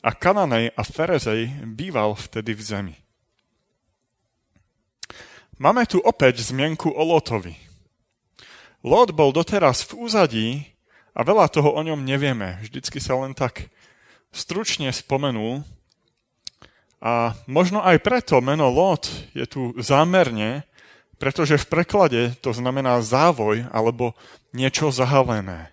A 0.00 0.10
Kananej 0.16 0.72
a 0.72 0.82
Ferezej 0.86 1.68
býval 1.68 2.16
vtedy 2.16 2.56
v 2.56 2.62
zemi. 2.62 2.96
Máme 5.60 5.84
tu 5.84 6.00
opäť 6.00 6.40
zmienku 6.40 6.88
o 6.88 7.02
Lotovi. 7.04 7.52
Lot 8.80 9.12
bol 9.12 9.28
doteraz 9.28 9.84
v 9.84 10.08
úzadí 10.08 10.48
a 11.12 11.20
veľa 11.20 11.52
toho 11.52 11.76
o 11.76 11.80
ňom 11.84 12.00
nevieme. 12.00 12.56
Vždycky 12.64 12.96
sa 12.96 13.20
len 13.20 13.36
tak 13.36 13.68
stručne 14.32 14.88
spomenul. 14.88 15.60
A 17.04 17.36
možno 17.44 17.84
aj 17.84 18.00
preto 18.00 18.40
meno 18.40 18.72
Lot 18.72 19.12
je 19.36 19.44
tu 19.44 19.76
zámerne, 19.76 20.64
pretože 21.20 21.60
v 21.60 21.68
preklade 21.68 22.32
to 22.40 22.56
znamená 22.56 23.04
závoj 23.04 23.68
alebo 23.68 24.16
niečo 24.56 24.88
zahalené. 24.88 25.68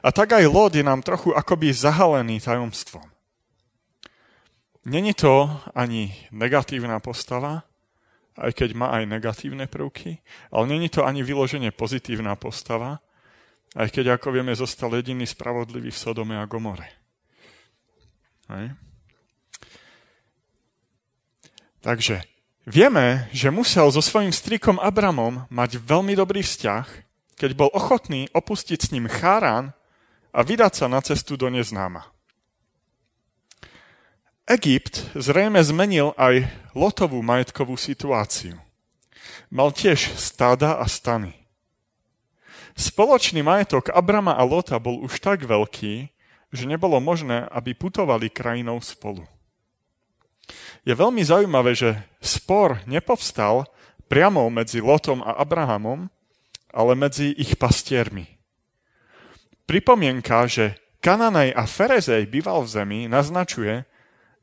A 0.00 0.08
tak 0.08 0.32
aj 0.32 0.48
Lot 0.48 0.72
je 0.72 0.80
nám 0.80 1.04
trochu 1.04 1.36
akoby 1.36 1.68
zahalený 1.76 2.40
tajomstvom. 2.40 3.04
Není 4.88 5.12
to 5.12 5.52
ani 5.76 6.16
negatívna 6.32 6.96
postava, 7.00 7.68
aj 8.40 8.56
keď 8.56 8.70
má 8.72 8.88
aj 8.96 9.04
negatívne 9.04 9.68
prvky, 9.68 10.24
ale 10.48 10.64
není 10.66 10.88
to 10.88 11.04
ani 11.04 11.20
vyloženie 11.20 11.68
pozitívna 11.70 12.32
postava, 12.34 13.04
aj 13.74 13.90
keď, 13.90 14.16
ako 14.16 14.32
vieme, 14.32 14.54
zostal 14.54 14.94
jediný 14.94 15.26
spravodlivý 15.26 15.90
v 15.90 15.98
Sodome 15.98 16.38
a 16.38 16.46
Gomore. 16.46 16.88
Hej. 18.48 18.76
Takže 21.82 22.33
vieme, 22.64 23.28
že 23.30 23.52
musel 23.52 23.88
so 23.92 24.00
svojím 24.00 24.32
strikom 24.32 24.76
Abramom 24.80 25.48
mať 25.48 25.80
veľmi 25.80 26.16
dobrý 26.16 26.44
vzťah, 26.44 26.86
keď 27.36 27.50
bol 27.56 27.70
ochotný 27.72 28.28
opustiť 28.32 28.78
s 28.80 28.92
ním 28.92 29.08
Chárán 29.08 29.76
a 30.34 30.40
vydať 30.42 30.72
sa 30.72 30.86
na 30.90 31.00
cestu 31.00 31.38
do 31.38 31.48
neznáma. 31.48 32.10
Egypt 34.44 35.08
zrejme 35.16 35.64
zmenil 35.64 36.12
aj 36.20 36.44
Lotovú 36.76 37.24
majetkovú 37.24 37.80
situáciu. 37.80 38.60
Mal 39.48 39.72
tiež 39.72 40.12
stáda 40.20 40.76
a 40.76 40.84
stany. 40.84 41.32
Spoločný 42.74 43.40
majetok 43.40 43.94
Abrama 43.94 44.34
a 44.34 44.42
Lota 44.42 44.82
bol 44.82 44.98
už 45.00 45.22
tak 45.22 45.46
veľký, 45.46 46.10
že 46.50 46.64
nebolo 46.66 46.98
možné, 46.98 47.46
aby 47.50 47.72
putovali 47.72 48.26
krajinou 48.28 48.82
spolu. 48.82 49.24
Je 50.84 50.92
veľmi 50.92 51.24
zaujímavé, 51.24 51.72
že 51.72 51.96
spor 52.20 52.84
nepovstal 52.84 53.64
priamo 54.04 54.52
medzi 54.52 54.84
Lotom 54.84 55.24
a 55.24 55.40
Abrahamom, 55.40 56.12
ale 56.76 56.92
medzi 56.92 57.32
ich 57.32 57.56
pastiermi. 57.56 58.28
Pripomienka, 59.64 60.44
že 60.44 60.76
Kananej 61.00 61.56
a 61.56 61.64
Ferezej 61.64 62.28
býval 62.28 62.68
v 62.68 62.68
zemi, 62.68 63.00
naznačuje, 63.08 63.88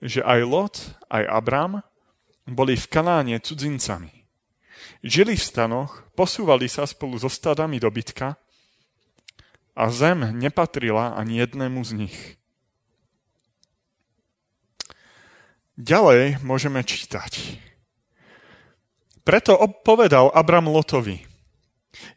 že 0.01 0.25
aj 0.25 0.39
Lot, 0.41 0.75
aj 1.13 1.29
Abram 1.29 1.85
boli 2.49 2.73
v 2.73 2.89
Kanáne 2.89 3.37
cudzincami. 3.37 4.25
Žili 5.05 5.37
v 5.37 5.45
stanoch, 5.45 6.09
posúvali 6.17 6.65
sa 6.65 6.89
spolu 6.89 7.21
so 7.21 7.29
stadami 7.29 7.77
dobytka 7.77 8.37
a 9.77 9.83
zem 9.93 10.33
nepatrila 10.37 11.13
ani 11.13 11.41
jednému 11.41 11.85
z 11.85 11.91
nich. 12.05 12.40
Ďalej 15.81 16.45
môžeme 16.45 16.85
čítať. 16.85 17.57
Preto 19.25 19.57
povedal 19.81 20.29
Abram 20.29 20.69
Lotovi, 20.69 21.25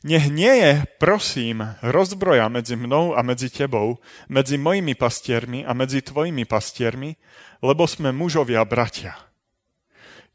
nech 0.05 0.29
nie 0.29 0.53
je, 0.53 0.73
prosím, 1.01 1.65
rozbroja 1.81 2.53
medzi 2.53 2.77
mnou 2.77 3.17
a 3.17 3.25
medzi 3.25 3.49
tebou, 3.49 4.05
medzi 4.29 4.61
mojimi 4.61 4.93
pastiermi 4.93 5.65
a 5.65 5.73
medzi 5.73 6.05
tvojimi 6.05 6.45
pastiermi, 6.45 7.17
lebo 7.65 7.89
sme 7.89 8.13
mužovia 8.13 8.61
bratia. 8.69 9.17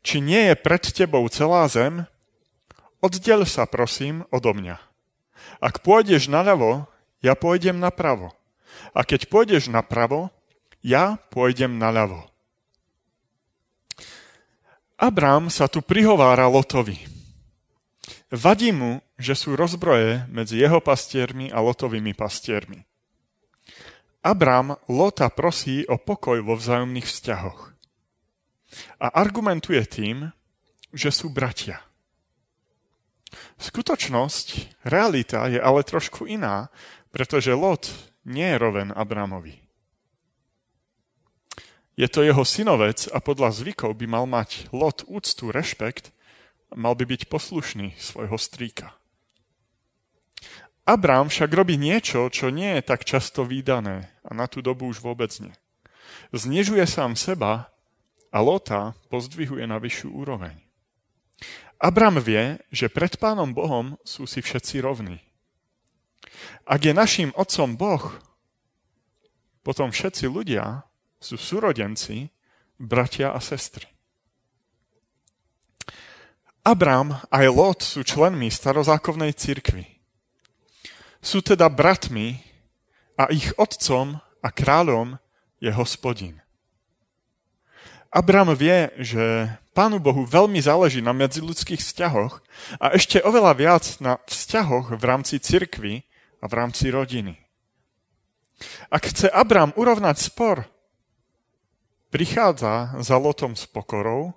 Či 0.02 0.26
nie 0.26 0.50
je 0.50 0.56
pred 0.58 0.82
tebou 0.82 1.22
celá 1.30 1.70
zem, 1.70 2.10
Oddel 3.00 3.46
sa, 3.46 3.70
prosím, 3.70 4.26
odo 4.28 4.58
mňa. 4.58 4.76
Ak 5.62 5.86
pôjdeš 5.86 6.28
naľavo, 6.28 6.90
ja 7.22 7.38
pôjdem 7.38 7.78
napravo. 7.78 8.34
A 8.92 9.06
keď 9.06 9.30
pôjdeš 9.30 9.72
napravo, 9.72 10.34
ja 10.82 11.22
pôjdem 11.32 11.78
naľavo. 11.80 12.28
Abrám 15.00 15.48
sa 15.48 15.72
tu 15.72 15.80
prihovára 15.80 16.52
Lotovi. 16.52 17.08
Vadí 18.36 18.76
mu, 18.76 19.00
že 19.16 19.32
sú 19.32 19.56
rozbroje 19.56 20.28
medzi 20.28 20.60
jeho 20.60 20.84
pastiermi 20.84 21.48
a 21.56 21.64
Lotovými 21.64 22.12
pastiermi. 22.12 22.84
Abrám 24.20 24.76
Lota 24.92 25.32
prosí 25.32 25.88
o 25.88 25.96
pokoj 25.96 26.44
vo 26.44 26.60
vzájomných 26.60 27.08
vzťahoch. 27.08 27.72
A 29.00 29.08
argumentuje 29.16 29.80
tým, 29.88 30.36
že 30.92 31.16
sú 31.16 31.32
bratia. 31.32 31.80
Skutočnosť, 33.56 34.84
realita 34.84 35.48
je 35.48 35.64
ale 35.64 35.88
trošku 35.88 36.28
iná, 36.28 36.68
pretože 37.16 37.56
Lot 37.56 37.88
nie 38.28 38.52
je 38.52 38.60
roven 38.60 38.92
Abramovi. 38.92 39.69
Je 42.00 42.08
to 42.08 42.24
jeho 42.24 42.48
synovec 42.48 43.12
a 43.12 43.20
podľa 43.20 43.52
zvykov 43.52 43.92
by 44.00 44.08
mal 44.08 44.24
mať 44.24 44.72
Lot 44.72 45.04
úctu, 45.12 45.52
rešpekt, 45.52 46.16
mal 46.72 46.96
by 46.96 47.04
byť 47.04 47.28
poslušný 47.28 48.00
svojho 48.00 48.40
strýka. 48.40 48.96
Abrám 50.88 51.28
však 51.28 51.52
robí 51.52 51.76
niečo, 51.76 52.32
čo 52.32 52.56
nie 52.56 52.80
je 52.80 52.88
tak 52.88 53.04
často 53.04 53.44
výdané 53.44 54.16
a 54.24 54.32
na 54.32 54.48
tú 54.48 54.64
dobu 54.64 54.88
už 54.88 55.04
vôbec 55.04 55.28
nie. 55.44 55.52
Znižuje 56.32 56.88
sám 56.88 57.20
seba 57.20 57.68
a 58.32 58.40
Lota 58.40 58.96
pozdvihuje 59.12 59.68
na 59.68 59.76
vyššiu 59.76 60.10
úroveň. 60.16 60.56
Abram 61.84 62.16
vie, 62.16 62.64
že 62.72 62.88
pred 62.88 63.20
Pánom 63.20 63.52
Bohom 63.52 64.00
sú 64.08 64.24
si 64.24 64.40
všetci 64.40 64.80
rovní. 64.80 65.20
Ak 66.64 66.80
je 66.80 66.96
našim 66.96 67.36
otcom 67.36 67.76
Boh, 67.76 68.16
potom 69.68 69.92
všetci 69.92 70.32
ľudia 70.32 70.89
sú 71.20 71.36
súrodenci, 71.36 72.32
bratia 72.80 73.36
a 73.36 73.40
sestry. 73.44 73.88
Abram 76.64 77.16
aj 77.32 77.46
Lot 77.52 77.80
sú 77.84 78.04
členmi 78.04 78.48
starozákovnej 78.48 79.36
cirkvy. 79.36 79.88
Sú 81.20 81.44
teda 81.44 81.68
bratmi 81.68 82.40
a 83.20 83.28
ich 83.32 83.52
otcom 83.60 84.20
a 84.40 84.48
kráľom 84.48 85.20
je 85.60 85.72
hospodin. 85.76 86.40
Abram 88.10 88.56
vie, 88.56 88.90
že 88.98 89.54
Pánu 89.76 90.02
Bohu 90.02 90.26
veľmi 90.26 90.60
záleží 90.60 91.00
na 91.00 91.14
medziludských 91.14 91.80
vzťahoch 91.80 92.42
a 92.82 92.92
ešte 92.98 93.22
oveľa 93.22 93.54
viac 93.56 93.86
na 94.04 94.18
vzťahoch 94.28 94.98
v 94.98 95.04
rámci 95.06 95.38
cirkvy 95.40 96.04
a 96.42 96.46
v 96.50 96.54
rámci 96.58 96.90
rodiny. 96.90 97.38
Ak 98.92 99.08
chce 99.08 99.32
Abram 99.32 99.72
urovnať 99.78 100.20
spor, 100.20 100.68
prichádza 102.10 102.98
za 103.00 103.16
Lotom 103.18 103.54
s 103.56 103.66
pokorou 103.70 104.34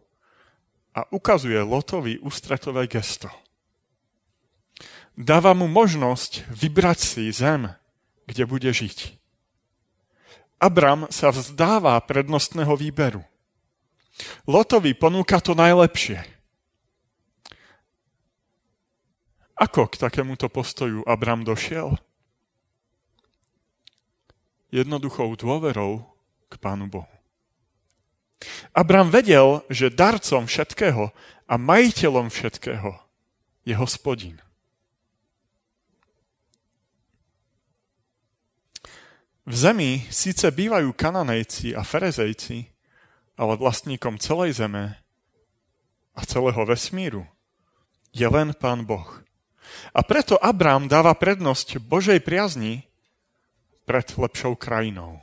a 0.93 1.09
ukazuje 1.13 1.57
Lotovi 1.61 2.21
ústretové 2.21 2.85
gesto. 2.87 3.33
Dáva 5.17 5.53
mu 5.53 5.69
možnosť 5.69 6.49
vybrať 6.49 6.99
si 7.01 7.23
zem, 7.33 7.69
kde 8.25 8.45
bude 8.49 8.71
žiť. 8.73 9.21
Abram 10.63 11.11
sa 11.13 11.35
vzdáva 11.35 11.99
prednostného 12.01 12.73
výberu. 12.79 13.21
Lotovi 14.47 14.95
ponúka 14.95 15.41
to 15.43 15.57
najlepšie. 15.57 16.23
Ako 19.59 19.89
k 19.91 20.01
takémuto 20.01 20.49
postoju 20.49 21.05
Abram 21.05 21.45
došiel? 21.45 21.99
Jednoduchou 24.73 25.37
dôverou 25.37 26.09
k 26.49 26.57
Pánu 26.57 26.89
Bohu. 26.89 27.22
Abram 28.73 29.13
vedel, 29.13 29.63
že 29.69 29.93
darcom 29.93 30.49
všetkého 30.49 31.13
a 31.47 31.55
majiteľom 31.61 32.33
všetkého 32.33 32.97
je 33.69 33.75
hospodin. 33.77 34.41
V 39.43 39.55
zemi 39.59 40.07
síce 40.07 40.47
bývajú 40.55 40.95
kananejci 40.95 41.75
a 41.75 41.83
ferezejci, 41.83 42.71
ale 43.35 43.59
vlastníkom 43.59 44.15
celej 44.23 44.63
zeme 44.63 45.03
a 46.15 46.21
celého 46.23 46.63
vesmíru 46.63 47.27
je 48.15 48.29
len 48.29 48.55
Pán 48.55 48.87
Boh. 48.87 49.25
A 49.91 50.05
preto 50.07 50.39
Abrám 50.39 50.87
dáva 50.87 51.17
prednosť 51.17 51.83
Božej 51.83 52.23
priazni 52.23 52.87
pred 53.83 54.07
lepšou 54.15 54.55
krajinou. 54.55 55.19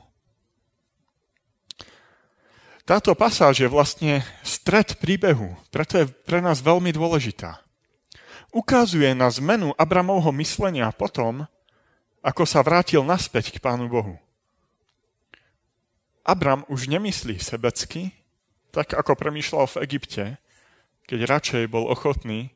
Táto 2.90 3.14
pasáž 3.14 3.62
je 3.62 3.70
vlastne 3.70 4.26
stred 4.42 4.98
príbehu, 4.98 5.54
preto 5.70 6.02
je 6.02 6.10
pre 6.10 6.42
nás 6.42 6.58
veľmi 6.58 6.90
dôležitá. 6.90 7.62
Ukazuje 8.50 9.14
na 9.14 9.30
zmenu 9.30 9.70
Abramovho 9.78 10.34
myslenia 10.34 10.90
potom, 10.90 11.46
ako 12.18 12.42
sa 12.42 12.66
vrátil 12.66 13.06
naspäť 13.06 13.54
k 13.54 13.62
Pánu 13.62 13.86
Bohu. 13.86 14.18
Abram 16.26 16.66
už 16.66 16.90
nemyslí 16.90 17.38
sebecky, 17.38 18.10
tak 18.74 18.90
ako 18.98 19.14
premýšľal 19.14 19.70
v 19.70 19.86
Egypte, 19.86 20.24
keď 21.06 21.30
radšej 21.30 21.70
bol 21.70 21.86
ochotný 21.86 22.50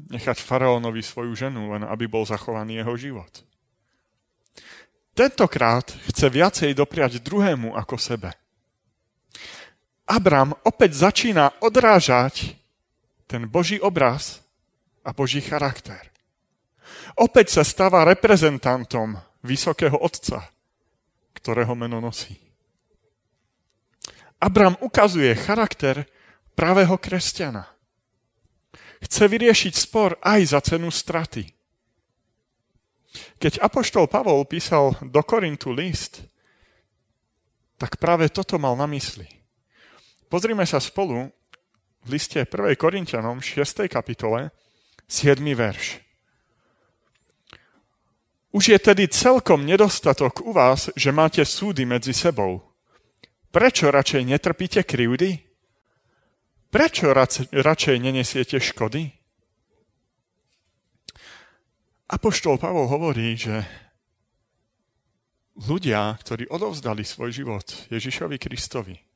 nechať 0.00 0.40
faraónovi 0.40 1.04
svoju 1.04 1.36
ženu, 1.36 1.76
len 1.76 1.84
aby 1.84 2.08
bol 2.08 2.24
zachovaný 2.24 2.80
jeho 2.80 2.96
život. 2.96 3.44
Tentokrát 5.12 5.92
chce 6.08 6.24
viacej 6.32 6.72
dopriať 6.72 7.20
druhému 7.20 7.76
ako 7.76 8.00
sebe. 8.00 8.32
Abram 10.08 10.56
opäť 10.64 11.04
začína 11.04 11.60
odrážať 11.60 12.56
ten 13.28 13.44
Boží 13.44 13.76
obraz 13.76 14.40
a 15.04 15.12
Boží 15.12 15.44
charakter. 15.44 16.08
Opäť 17.20 17.60
sa 17.60 17.62
stáva 17.62 18.08
reprezentantom 18.08 19.20
vysokého 19.44 20.00
otca, 20.00 20.48
ktorého 21.36 21.76
meno 21.76 22.00
nosí. 22.00 22.40
Abram 24.40 24.80
ukazuje 24.80 25.34
charakter 25.36 26.08
pravého 26.56 26.96
kresťana. 26.96 27.68
Chce 29.04 29.28
vyriešiť 29.28 29.74
spor 29.76 30.16
aj 30.24 30.40
za 30.56 30.60
cenu 30.64 30.88
straty. 30.88 31.46
Keď 33.38 33.60
apoštol 33.60 34.08
Pavol 34.08 34.42
písal 34.48 34.96
do 35.04 35.20
Korintu 35.20 35.70
list, 35.70 36.24
tak 37.78 38.00
práve 38.00 38.26
toto 38.32 38.58
mal 38.58 38.74
na 38.74 38.90
mysli. 38.90 39.37
Pozrime 40.28 40.68
sa 40.68 40.76
spolu 40.76 41.32
v 42.04 42.08
liste 42.12 42.36
1. 42.44 42.76
Korintianom 42.76 43.40
6. 43.40 43.88
kapitole 43.88 44.52
7. 45.08 45.40
verš. 45.56 46.04
Už 48.52 48.68
je 48.68 48.76
tedy 48.76 49.08
celkom 49.08 49.64
nedostatok 49.64 50.44
u 50.44 50.52
vás, 50.52 50.92
že 50.92 51.16
máte 51.16 51.40
súdy 51.48 51.88
medzi 51.88 52.12
sebou. 52.12 52.60
Prečo 53.48 53.88
radšej 53.88 54.28
netrpíte 54.28 54.84
krivdy? 54.84 55.40
Prečo 56.68 57.08
radšej 57.48 57.96
nenesiete 57.96 58.60
škody? 58.60 59.08
Apoštol 62.12 62.60
Pavol 62.60 62.84
hovorí, 62.84 63.32
že 63.32 63.64
ľudia, 65.56 66.20
ktorí 66.20 66.52
odovzdali 66.52 67.00
svoj 67.00 67.32
život 67.32 67.64
Ježišovi 67.88 68.36
Kristovi, 68.36 69.07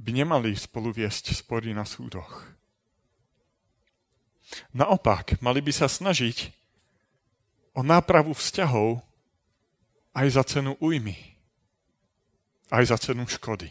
by 0.00 0.10
nemali 0.16 0.56
spolu 0.56 0.96
viesť 0.96 1.36
spory 1.36 1.76
na 1.76 1.84
súdoch. 1.84 2.48
Naopak, 4.72 5.38
mali 5.44 5.60
by 5.60 5.70
sa 5.70 5.86
snažiť 5.86 6.50
o 7.76 7.84
nápravu 7.84 8.32
vzťahov 8.32 9.04
aj 10.16 10.26
za 10.32 10.42
cenu 10.42 10.74
újmy, 10.80 11.14
aj 12.72 12.84
za 12.90 12.96
cenu 12.98 13.28
škody. 13.28 13.70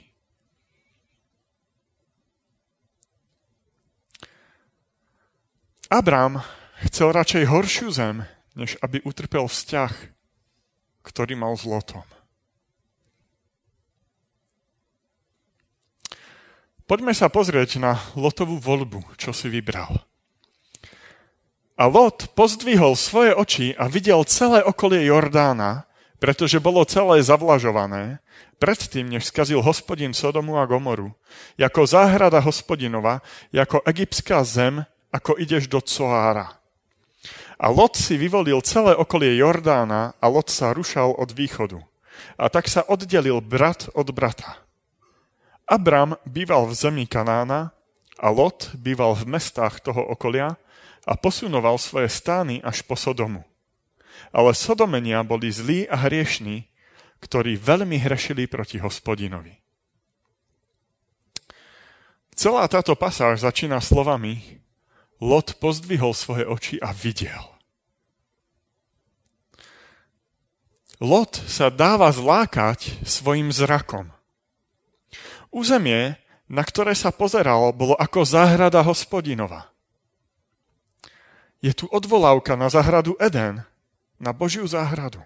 Abrám 5.89 6.45
chcel 6.85 7.09
radšej 7.11 7.49
horšiu 7.49 7.89
zem, 7.89 8.21
než 8.53 8.77
aby 8.85 9.01
utrpel 9.01 9.49
vzťah, 9.49 9.91
ktorý 11.01 11.33
mal 11.33 11.57
s 11.57 11.65
Lotom. 11.65 12.05
Poďme 16.89 17.13
sa 17.13 17.29
pozrieť 17.29 17.77
na 17.77 18.01
Lotovú 18.17 18.57
voľbu, 18.57 19.13
čo 19.13 19.29
si 19.29 19.45
vybral. 19.45 20.01
A 21.77 21.85
Lot 21.85 22.33
pozdvihol 22.33 22.97
svoje 22.97 23.29
oči 23.37 23.77
a 23.77 23.85
videl 23.85 24.25
celé 24.25 24.65
okolie 24.65 25.05
Jordána, 25.05 25.85
pretože 26.17 26.57
bolo 26.57 26.81
celé 26.89 27.21
zavlažované, 27.21 28.17
predtým, 28.57 29.05
než 29.05 29.29
skazil 29.29 29.61
hospodin 29.61 30.17
Sodomu 30.17 30.57
a 30.57 30.65
Gomoru, 30.65 31.13
ako 31.61 31.85
záhrada 31.85 32.41
hospodinova, 32.41 33.21
ako 33.53 33.85
egyptská 33.85 34.41
zem, 34.41 34.81
ako 35.13 35.37
ideš 35.37 35.69
do 35.69 35.85
Coára. 35.85 36.57
A 37.61 37.69
Lot 37.69 38.01
si 38.01 38.17
vyvolil 38.17 38.65
celé 38.65 38.97
okolie 38.97 39.37
Jordána 39.37 40.17
a 40.17 40.25
Lot 40.25 40.49
sa 40.49 40.73
rušal 40.73 41.13
od 41.13 41.37
východu. 41.37 41.85
A 42.33 42.49
tak 42.49 42.65
sa 42.65 42.81
oddelil 42.81 43.45
brat 43.45 43.93
od 43.93 44.09
brata. 44.09 44.68
Abram 45.69 46.17
býval 46.25 46.65
v 46.65 46.73
zemi 46.73 47.05
Kanána 47.05 47.69
a 48.17 48.27
Lot 48.33 48.73
býval 48.73 49.13
v 49.13 49.37
mestách 49.37 49.85
toho 49.85 50.01
okolia 50.01 50.57
a 51.05 51.13
posunoval 51.13 51.77
svoje 51.77 52.09
stány 52.09 52.57
až 52.65 52.81
po 52.81 52.97
Sodomu. 52.97 53.45
Ale 54.33 54.57
Sodomenia 54.57 55.21
boli 55.21 55.53
zlí 55.53 55.85
a 55.85 56.09
hriešní, 56.09 56.65
ktorí 57.21 57.61
veľmi 57.61 58.01
hrešili 58.01 58.49
proti 58.49 58.81
hospodinovi. 58.81 59.61
Celá 62.33 62.65
táto 62.65 62.97
pasáž 62.97 63.45
začína 63.45 63.77
slovami 63.77 64.63
Lot 65.19 65.59
pozdvihol 65.59 66.15
svoje 66.15 66.47
oči 66.47 66.75
a 66.79 66.95
videl. 66.95 67.43
Lot 71.03 71.35
sa 71.47 71.67
dáva 71.67 72.11
zlákať 72.11 73.03
svojim 73.03 73.51
zrakom. 73.51 74.18
Územie, 75.49 76.17
na 76.49 76.61
ktoré 76.61 76.93
sa 76.93 77.09
pozeral, 77.13 77.73
bolo 77.73 77.97
ako 77.97 78.25
záhrada 78.25 78.81
hospodinova. 78.85 79.69
Je 81.59 81.75
tu 81.75 81.89
odvolávka 81.91 82.55
na 82.55 82.71
záhradu 82.71 83.19
Eden, 83.19 83.65
na 84.21 84.31
Božiu 84.31 84.63
záhradu. 84.65 85.19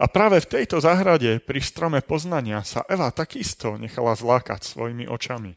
A 0.00 0.08
práve 0.08 0.40
v 0.42 0.50
tejto 0.58 0.80
záhrade 0.82 1.38
pri 1.38 1.60
strome 1.62 2.00
poznania 2.02 2.64
sa 2.66 2.82
Eva 2.88 3.12
takisto 3.12 3.76
nechala 3.76 4.16
zlákať 4.16 4.64
svojimi 4.64 5.06
očami. 5.06 5.54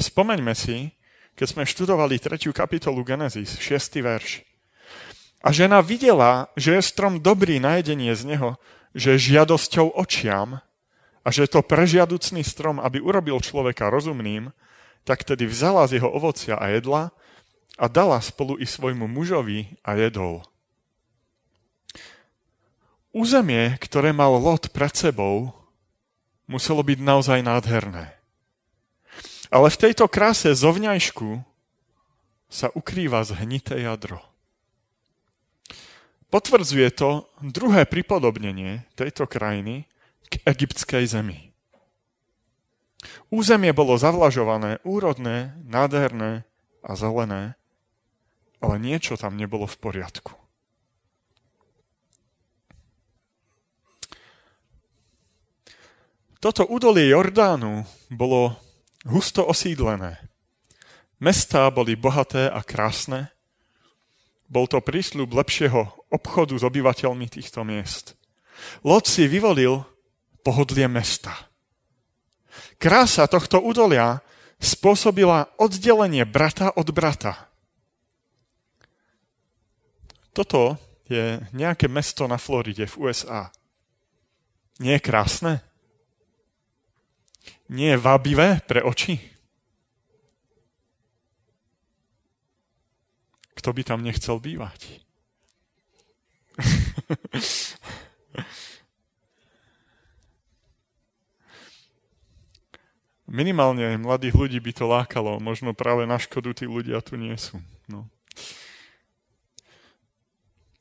Spomeňme 0.00 0.54
si, 0.56 0.96
keď 1.36 1.46
sme 1.48 1.64
študovali 1.68 2.16
3. 2.16 2.40
kapitolu 2.56 3.04
Genesis, 3.04 3.58
6. 3.58 4.00
verš. 4.00 4.44
A 5.40 5.52
žena 5.52 5.80
videla, 5.80 6.52
že 6.56 6.76
je 6.76 6.82
strom 6.84 7.20
dobrý 7.20 7.60
na 7.60 7.80
jedenie 7.80 8.12
z 8.12 8.36
neho, 8.36 8.60
že 8.92 9.20
žiadosťou 9.20 9.96
očiam 9.96 10.60
a 11.20 11.28
že 11.28 11.50
to 11.50 11.60
prežiaducný 11.60 12.40
strom, 12.40 12.80
aby 12.80 13.00
urobil 13.00 13.40
človeka 13.40 13.92
rozumným, 13.92 14.52
tak 15.04 15.24
tedy 15.24 15.44
vzala 15.48 15.84
z 15.88 16.00
jeho 16.00 16.08
ovocia 16.08 16.56
a 16.56 16.72
jedla 16.72 17.12
a 17.80 17.84
dala 17.88 18.20
spolu 18.20 18.60
i 18.60 18.68
svojmu 18.68 19.08
mužovi 19.08 19.80
a 19.84 19.96
jedol. 19.96 20.44
Územie, 23.10 23.74
ktoré 23.82 24.14
mal 24.14 24.38
Lot 24.38 24.70
pred 24.70 24.94
sebou, 24.94 25.50
muselo 26.46 26.84
byť 26.86 26.98
naozaj 27.02 27.42
nádherné. 27.42 28.14
Ale 29.50 29.66
v 29.66 29.80
tejto 29.82 30.06
kráse 30.06 30.54
zovňajšku 30.54 31.42
sa 32.46 32.70
ukrýva 32.70 33.26
zhnité 33.26 33.82
jadro. 33.82 34.22
Potvrdzuje 36.30 36.86
to 36.94 37.26
druhé 37.42 37.82
pripodobnenie 37.82 38.86
tejto 38.94 39.26
krajiny, 39.26 39.89
k 40.30 40.38
egyptskej 40.46 41.04
zemi. 41.10 41.50
Územie 43.30 43.74
bolo 43.74 43.98
zavlažované, 43.98 44.78
úrodné, 44.86 45.54
nádherné 45.66 46.46
a 46.82 46.90
zelené, 46.94 47.54
ale 48.60 48.74
niečo 48.78 49.18
tam 49.18 49.36
nebolo 49.36 49.66
v 49.66 49.76
poriadku. 49.80 50.34
Toto 56.40 56.64
údolie 56.64 57.12
Jordánu 57.12 57.84
bolo 58.08 58.56
husto 59.04 59.44
osídlené. 59.44 60.16
Mestá 61.20 61.68
boli 61.68 62.00
bohaté 62.00 62.48
a 62.48 62.64
krásne. 62.64 63.28
Bol 64.48 64.64
to 64.64 64.80
prísľub 64.80 65.36
lepšieho 65.36 66.08
obchodu 66.08 66.56
s 66.56 66.64
obyvateľmi 66.64 67.28
týchto 67.28 67.60
miest. 67.60 68.16
Lot 68.80 69.04
si 69.04 69.28
vyvolil 69.28 69.84
pohodlie 70.40 70.88
mesta. 70.88 71.36
Krása 72.80 73.28
tohto 73.28 73.60
údolia 73.60 74.24
spôsobila 74.60 75.48
oddelenie 75.56 76.28
brata 76.28 76.72
od 76.76 76.92
brata. 76.92 77.48
Toto 80.36 80.76
je 81.10 81.42
nejaké 81.50 81.90
mesto 81.90 82.30
na 82.30 82.38
Floride 82.38 82.86
v 82.86 83.08
USA. 83.08 83.50
Nie 84.78 84.96
je 84.96 85.04
krásne? 85.04 85.60
Nie 87.68 87.96
je 87.96 88.02
vábivé 88.02 88.62
pre 88.64 88.80
oči? 88.80 89.20
Kto 93.58 93.76
by 93.76 93.82
tam 93.84 94.00
nechcel 94.00 94.40
bývať? 94.40 95.04
minimálne 103.30 103.94
mladých 103.96 104.34
ľudí 104.34 104.58
by 104.58 104.72
to 104.74 104.84
lákalo. 104.90 105.38
Možno 105.38 105.70
práve 105.72 106.04
na 106.04 106.18
škodu 106.18 106.50
tí 106.52 106.66
ľudia 106.66 106.98
tu 107.00 107.14
nie 107.14 107.32
sú. 107.38 107.62
No. 107.86 108.10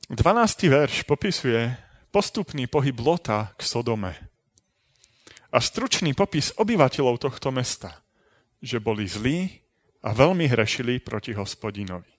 12. 0.10 0.26
verš 0.66 1.06
popisuje 1.06 1.78
postupný 2.10 2.66
pohyb 2.66 2.98
Lota 2.98 3.54
k 3.54 3.62
Sodome. 3.62 4.18
A 5.54 5.62
stručný 5.62 6.18
popis 6.18 6.50
obyvateľov 6.58 7.22
tohto 7.22 7.54
mesta, 7.54 8.02
že 8.58 8.82
boli 8.82 9.06
zlí 9.06 9.62
a 10.02 10.10
veľmi 10.14 10.50
hrešili 10.50 10.98
proti 11.02 11.38
hospodinovi. 11.38 12.10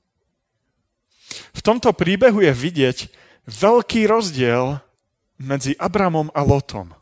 V 1.55 1.61
tomto 1.63 1.91
príbehu 1.95 2.43
je 2.43 2.51
vidieť 2.55 2.99
veľký 3.47 4.07
rozdiel 4.07 4.79
medzi 5.39 5.75
Abramom 5.79 6.31
a 6.35 6.43
Lotom. 6.43 6.95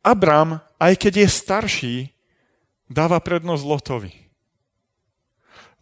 Abram, 0.00 0.60
aj 0.80 0.92
keď 0.96 1.12
je 1.22 1.28
starší, 1.28 1.94
dáva 2.88 3.20
prednosť 3.20 3.64
Lotovi. 3.68 4.12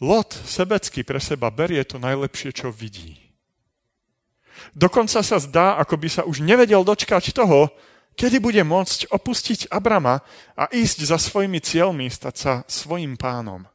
Lot 0.02 0.34
sebecky 0.34 1.06
pre 1.06 1.22
seba 1.22 1.50
berie 1.50 1.82
to 1.86 2.02
najlepšie, 2.02 2.50
čo 2.54 2.74
vidí. 2.74 3.18
Dokonca 4.74 5.22
sa 5.22 5.38
zdá, 5.38 5.78
ako 5.78 5.94
by 5.98 6.08
sa 6.10 6.22
už 6.26 6.42
nevedel 6.42 6.82
dočkať 6.82 7.30
toho, 7.30 7.70
kedy 8.18 8.42
bude 8.42 8.62
môcť 8.66 9.10
opustiť 9.14 9.70
Abrama 9.70 10.22
a 10.58 10.66
ísť 10.74 11.06
za 11.06 11.18
svojimi 11.18 11.62
cieľmi, 11.62 12.10
stať 12.10 12.34
sa 12.34 12.52
svojim 12.66 13.14
pánom. 13.14 13.70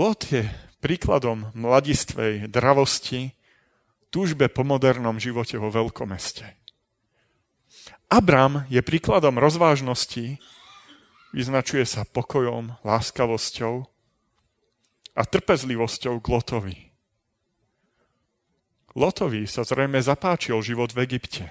Lot 0.00 0.24
je 0.32 0.48
príkladom 0.80 1.52
mladistvej 1.52 2.48
dravosti, 2.48 3.36
túžbe 4.08 4.48
po 4.48 4.64
modernom 4.64 5.20
živote 5.20 5.60
vo 5.60 5.68
veľkomeste. 5.68 6.61
Abram 8.12 8.68
je 8.68 8.76
príkladom 8.84 9.40
rozvážnosti, 9.40 10.36
vyznačuje 11.32 11.88
sa 11.88 12.04
pokojom, 12.04 12.76
láskavosťou 12.84 13.88
a 15.16 15.22
trpezlivosťou 15.24 16.20
k 16.20 16.26
Lotovi. 16.28 16.76
Lotovi 18.92 19.48
sa 19.48 19.64
zrejme 19.64 19.96
zapáčil 20.04 20.60
život 20.60 20.92
v 20.92 21.08
Egypte, 21.08 21.48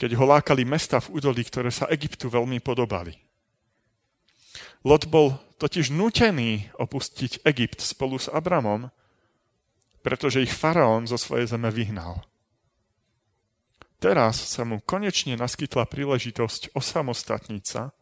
keď 0.00 0.16
ho 0.16 0.24
lákali 0.24 0.64
mesta 0.64 0.96
v 1.04 1.20
údolí, 1.20 1.44
ktoré 1.44 1.68
sa 1.68 1.92
Egyptu 1.92 2.32
veľmi 2.32 2.64
podobali. 2.64 3.12
Lot 4.80 5.12
bol 5.12 5.36
totiž 5.60 5.92
nutený 5.92 6.72
opustiť 6.80 7.44
Egypt 7.44 7.84
spolu 7.84 8.16
s 8.16 8.32
Abramom, 8.32 8.88
pretože 10.00 10.40
ich 10.40 10.56
faraón 10.56 11.04
zo 11.04 11.20
svojej 11.20 11.52
zeme 11.52 11.68
vyhnal. 11.68 12.24
Teraz 14.04 14.36
sa 14.36 14.68
mu 14.68 14.84
konečne 14.84 15.32
naskytla 15.32 15.88
príležitosť 15.88 16.76
osamostatniť 16.76 17.64
sa, 17.64 17.96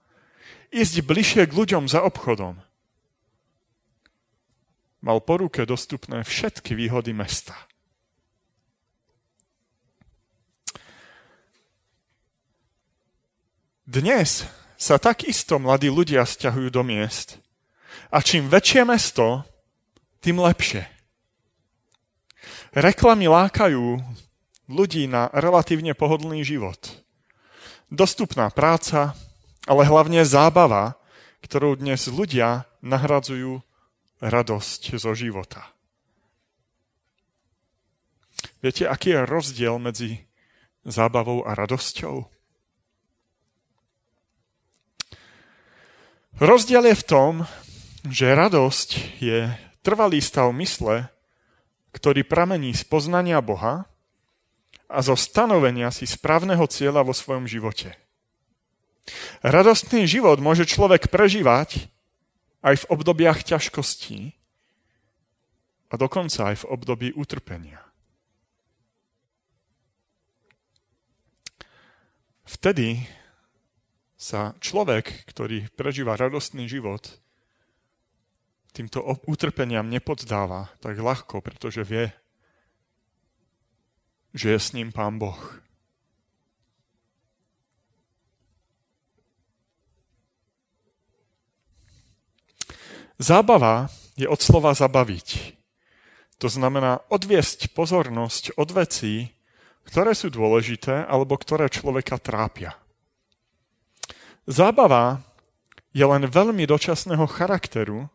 ísť 0.75 1.07
bližšie 1.07 1.47
k 1.47 1.55
ľuďom 1.55 1.87
za 1.87 2.03
obchodom. 2.03 2.59
Mal 4.99 5.19
po 5.23 5.35
ruke 5.39 5.63
dostupné 5.63 6.27
všetky 6.27 6.75
výhody 6.75 7.15
mesta. 7.15 7.55
Dnes 13.87 14.43
sa 14.75 14.99
takisto 14.99 15.63
mladí 15.63 15.87
ľudia 15.87 16.27
stiahujú 16.27 16.67
do 16.75 16.83
miest. 16.83 17.39
A 18.11 18.19
čím 18.27 18.51
väčšie 18.51 18.83
mesto, 18.83 19.47
tým 20.19 20.43
lepšie. 20.43 20.83
Reklamy 22.75 23.31
lákajú 23.31 24.03
ľudí 24.73 25.05
na 25.05 25.29
relatívne 25.37 25.93
pohodlný 25.93 26.41
život. 26.41 27.05
Dostupná 27.93 28.49
práca, 28.49 29.13
ale 29.69 29.85
hlavne 29.85 30.25
zábava, 30.25 30.97
ktorou 31.45 31.77
dnes 31.77 32.09
ľudia 32.09 32.65
nahradzujú 32.81 33.61
radosť 34.25 34.97
zo 34.97 35.13
života. 35.13 35.69
Viete, 38.65 38.89
aký 38.89 39.13
je 39.13 39.29
rozdiel 39.29 39.77
medzi 39.77 40.23
zábavou 40.87 41.45
a 41.45 41.53
radosťou? 41.53 42.31
Rozdiel 46.41 46.91
je 46.91 46.97
v 46.97 47.05
tom, 47.07 47.33
že 48.09 48.35
radosť 48.35 49.21
je 49.21 49.53
trvalý 49.85 50.23
stav 50.23 50.49
mysle, 50.57 51.13
ktorý 51.93 52.25
pramení 52.25 52.73
z 52.73 52.83
poznania 52.89 53.43
Boha 53.45 53.92
a 54.93 55.01
zo 55.01 55.17
stanovenia 55.17 55.89
si 55.89 56.05
správneho 56.05 56.69
cieľa 56.69 57.01
vo 57.01 57.17
svojom 57.17 57.49
živote. 57.49 57.97
Radostný 59.41 60.05
život 60.05 60.39
môže 60.39 60.69
človek 60.69 61.09
prežívať 61.09 61.89
aj 62.63 62.85
v 62.85 62.89
obdobiach 62.93 63.43
ťažkostí 63.43 64.37
a 65.91 65.95
dokonca 65.99 66.55
aj 66.55 66.63
v 66.63 66.69
období 66.71 67.09
utrpenia. 67.17 67.83
Vtedy 72.47 73.03
sa 74.15 74.55
človek, 74.63 75.27
ktorý 75.27 75.67
prežíva 75.75 76.15
radostný 76.15 76.71
život, 76.71 77.19
týmto 78.71 79.03
utrpeniam 79.27 79.89
nepoddáva 79.91 80.71
tak 80.79 81.01
ľahko, 81.01 81.43
pretože 81.43 81.83
vie, 81.83 82.15
že 84.33 84.57
je 84.57 84.59
s 84.59 84.73
ním 84.73 84.93
Pán 84.93 85.21
Boh. 85.21 85.63
Zábava 93.23 93.87
je 94.19 94.27
od 94.27 94.41
slova 94.43 94.75
zabaviť. 94.75 95.55
To 96.43 96.51
znamená 96.51 97.07
odviesť 97.07 97.71
pozornosť 97.71 98.59
od 98.59 98.69
vecí, 98.75 99.31
ktoré 99.87 100.11
sú 100.11 100.27
dôležité 100.27 101.07
alebo 101.07 101.39
ktoré 101.39 101.71
človeka 101.71 102.19
trápia. 102.19 102.75
Zábava 104.51 105.23
je 105.95 106.03
len 106.03 106.27
veľmi 106.27 106.67
dočasného 106.67 107.31
charakteru 107.31 108.11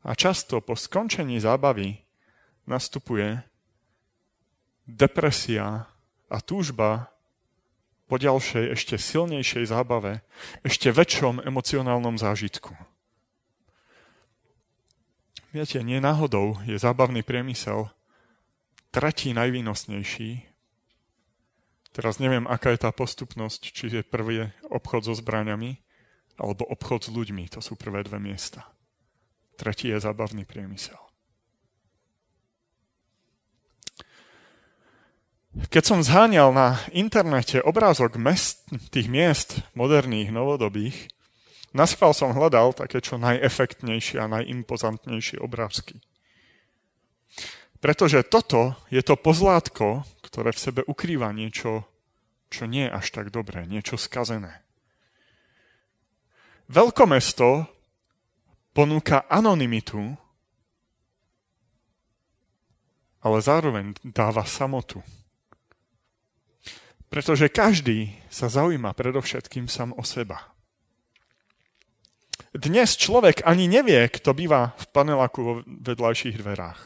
a 0.00 0.16
často 0.16 0.64
po 0.64 0.80
skončení 0.80 1.36
zábavy 1.36 2.00
nastupuje 2.64 3.36
depresia 4.84 5.86
a 6.28 6.38
túžba 6.40 7.12
po 8.06 8.20
ďalšej, 8.20 8.76
ešte 8.76 9.00
silnejšej 9.00 9.72
zábave, 9.72 10.20
ešte 10.60 10.92
väčšom 10.92 11.40
emocionálnom 11.44 12.20
zážitku. 12.20 12.76
Viete, 15.52 15.80
nie 15.84 16.00
náhodou 16.00 16.60
je 16.64 16.76
zábavný 16.76 17.24
priemysel 17.24 17.88
tretí 18.92 19.32
najvýnosnejší 19.32 20.52
Teraz 21.92 22.16
neviem, 22.16 22.48
aká 22.48 22.72
je 22.72 22.88
tá 22.88 22.90
postupnosť, 22.90 23.68
či 23.68 23.92
je 23.92 24.00
prvý 24.00 24.48
obchod 24.72 25.12
so 25.12 25.12
zbraniami, 25.12 25.76
alebo 26.40 26.64
obchod 26.64 27.04
s 27.04 27.12
ľuďmi. 27.12 27.52
To 27.52 27.60
sú 27.60 27.76
prvé 27.76 28.00
dve 28.00 28.16
miesta. 28.16 28.64
Tretí 29.60 29.92
je 29.92 30.00
zábavný 30.00 30.48
priemysel. 30.48 30.96
Keď 35.52 35.84
som 35.84 36.00
zháňal 36.00 36.48
na 36.56 36.80
internete 36.96 37.60
obrázok 37.60 38.16
mest, 38.16 38.64
tých 38.88 39.12
miest 39.12 39.60
moderných, 39.76 40.32
novodobých, 40.32 41.12
naschvál 41.76 42.16
som 42.16 42.32
hľadal 42.32 42.72
také 42.72 43.04
čo 43.04 43.20
najefektnejšie 43.20 44.16
a 44.16 44.32
najimpozantnejšie 44.32 45.44
obrázky. 45.44 46.00
Pretože 47.84 48.24
toto 48.24 48.80
je 48.88 49.04
to 49.04 49.12
pozlátko, 49.20 50.08
ktoré 50.24 50.56
v 50.56 50.62
sebe 50.62 50.80
ukrýva 50.88 51.28
niečo, 51.36 51.84
čo 52.48 52.64
nie 52.64 52.88
je 52.88 52.94
až 52.96 53.12
tak 53.12 53.28
dobré, 53.28 53.68
niečo 53.68 54.00
skazené. 54.00 54.64
Veľkomesto 56.72 57.68
ponúka 58.72 59.28
anonymitu, 59.28 60.16
ale 63.20 63.38
zároveň 63.44 63.92
dáva 64.00 64.48
samotu. 64.48 65.04
Pretože 67.12 67.52
každý 67.52 68.16
sa 68.32 68.48
zaujíma 68.48 68.96
predovšetkým 68.96 69.68
sám 69.68 69.92
o 69.92 70.00
seba. 70.00 70.48
Dnes 72.56 72.96
človek 72.96 73.44
ani 73.44 73.68
nevie, 73.68 74.08
kto 74.08 74.32
býva 74.32 74.72
v 74.80 74.84
paneláku 74.96 75.40
vo 75.44 75.54
vedľajších 75.60 76.40
dverách. 76.40 76.80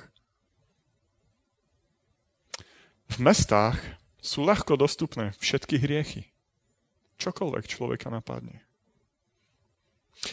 V 3.06 3.16
mestách 3.22 3.78
sú 4.18 4.42
ľahko 4.42 4.74
dostupné 4.74 5.30
všetky 5.38 5.78
hriechy. 5.78 6.26
Čokoľvek 7.22 7.70
človeka 7.70 8.10
napadne. 8.10 8.66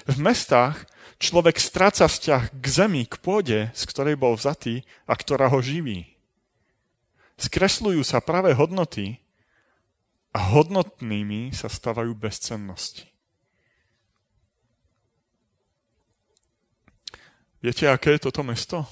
V 0.10 0.18
mestách 0.18 0.90
človek 1.22 1.62
stráca 1.62 2.10
vzťah 2.10 2.50
k 2.50 2.66
zemi, 2.66 3.06
k 3.06 3.22
pôde, 3.22 3.70
z 3.78 3.84
ktorej 3.86 4.18
bol 4.18 4.34
vzatý 4.34 4.82
a 5.06 5.14
ktorá 5.14 5.54
ho 5.54 5.62
živí. 5.62 6.18
Skresľujú 7.38 8.02
sa 8.02 8.26
práve 8.26 8.58
hodnoty 8.58 9.23
a 10.34 10.40
hodnotnými 10.50 11.54
sa 11.54 11.70
stávajú 11.70 12.18
bezcennosti. 12.18 13.06
Viete, 17.64 17.88
aké 17.88 18.18
je 18.18 18.28
toto 18.28 18.44
mesto? 18.44 18.84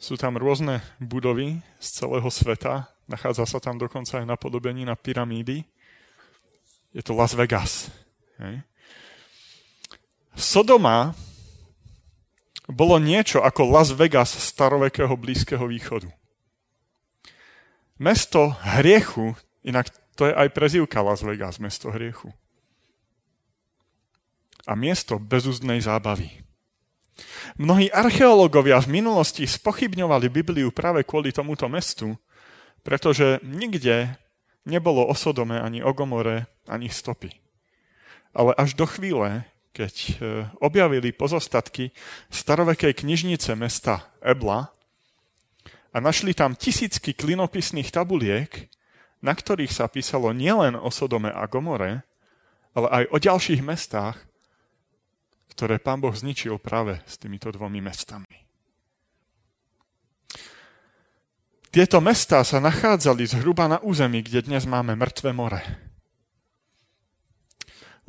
Sú 0.00 0.16
tam 0.16 0.40
rôzne 0.40 0.80
budovy 0.96 1.60
z 1.76 1.86
celého 2.00 2.24
sveta. 2.32 2.88
Nachádza 3.04 3.44
sa 3.44 3.60
tam 3.60 3.76
dokonca 3.76 4.16
aj 4.16 4.24
napodobení 4.24 4.88
na 4.88 4.96
pyramídy. 4.96 5.60
Je 6.96 7.02
to 7.04 7.12
Las 7.12 7.36
Vegas. 7.36 7.92
Hej. 8.40 8.64
Sodoma 10.32 11.12
bolo 12.70 12.96
niečo 12.96 13.42
ako 13.42 13.68
Las 13.68 13.90
Vegas 13.94 14.32
starovekého 14.34 15.12
Blízkeho 15.14 15.66
východu. 15.66 16.08
Mesto 18.00 18.56
hriechu, 18.80 19.36
inak 19.60 19.92
to 20.16 20.30
je 20.30 20.32
aj 20.32 20.48
prezivka 20.56 21.04
Las 21.04 21.20
Vegas, 21.20 21.60
mesto 21.60 21.92
hriechu. 21.92 22.32
A 24.64 24.72
miesto 24.72 25.20
bezúzdnej 25.20 25.84
zábavy. 25.84 26.40
Mnohí 27.60 27.92
archeológovia 27.92 28.80
v 28.80 29.02
minulosti 29.02 29.44
spochybňovali 29.44 30.32
Bibliu 30.32 30.72
práve 30.72 31.04
kvôli 31.04 31.34
tomuto 31.34 31.68
mestu, 31.68 32.16
pretože 32.80 33.40
nikde 33.44 34.16
nebolo 34.64 35.04
o 35.04 35.12
Sodome 35.12 35.60
ani 35.60 35.84
o 35.84 35.92
Gomore 35.92 36.48
ani 36.64 36.88
stopy. 36.88 37.28
Ale 38.32 38.54
až 38.56 38.78
do 38.78 38.86
chvíle, 38.86 39.44
keď 39.70 39.94
e, 39.94 40.12
objavili 40.58 41.14
pozostatky 41.14 41.94
starovekej 42.28 43.06
knižnice 43.06 43.54
mesta 43.54 44.10
Ebla 44.18 44.70
a 45.90 45.96
našli 45.98 46.34
tam 46.34 46.58
tisícky 46.58 47.14
klinopisných 47.14 47.90
tabuliek, 47.90 48.70
na 49.22 49.32
ktorých 49.34 49.70
sa 49.70 49.86
písalo 49.86 50.34
nielen 50.34 50.74
o 50.74 50.88
Sodome 50.90 51.30
a 51.30 51.46
Gomore, 51.46 52.02
ale 52.74 52.88
aj 52.88 53.04
o 53.10 53.16
ďalších 53.18 53.60
mestách, 53.62 54.16
ktoré 55.54 55.82
pán 55.82 55.98
Boh 55.98 56.14
zničil 56.14 56.56
práve 56.62 57.02
s 57.04 57.18
týmito 57.18 57.50
dvomi 57.50 57.82
mestami. 57.82 58.48
Tieto 61.70 62.02
mestá 62.02 62.42
sa 62.42 62.58
nachádzali 62.58 63.22
zhruba 63.30 63.70
na 63.70 63.78
území, 63.78 64.26
kde 64.26 64.42
dnes 64.42 64.66
máme 64.66 64.98
mŕtve 64.98 65.30
more. 65.30 65.89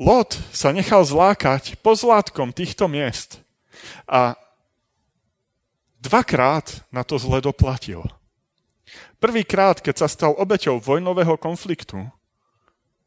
Lot 0.02 0.34
sa 0.50 0.74
nechal 0.74 1.06
zlákať 1.06 1.78
pozlátkom 1.86 2.50
týchto 2.58 2.90
miest 2.90 3.38
a 4.10 4.34
dvakrát 6.02 6.90
na 6.90 7.06
to 7.06 7.22
zle 7.22 7.38
doplatil. 7.38 8.02
Prvýkrát, 9.22 9.78
keď 9.78 10.02
sa 10.02 10.08
stal 10.10 10.34
obeťou 10.34 10.82
vojnového 10.82 11.38
konfliktu 11.38 12.02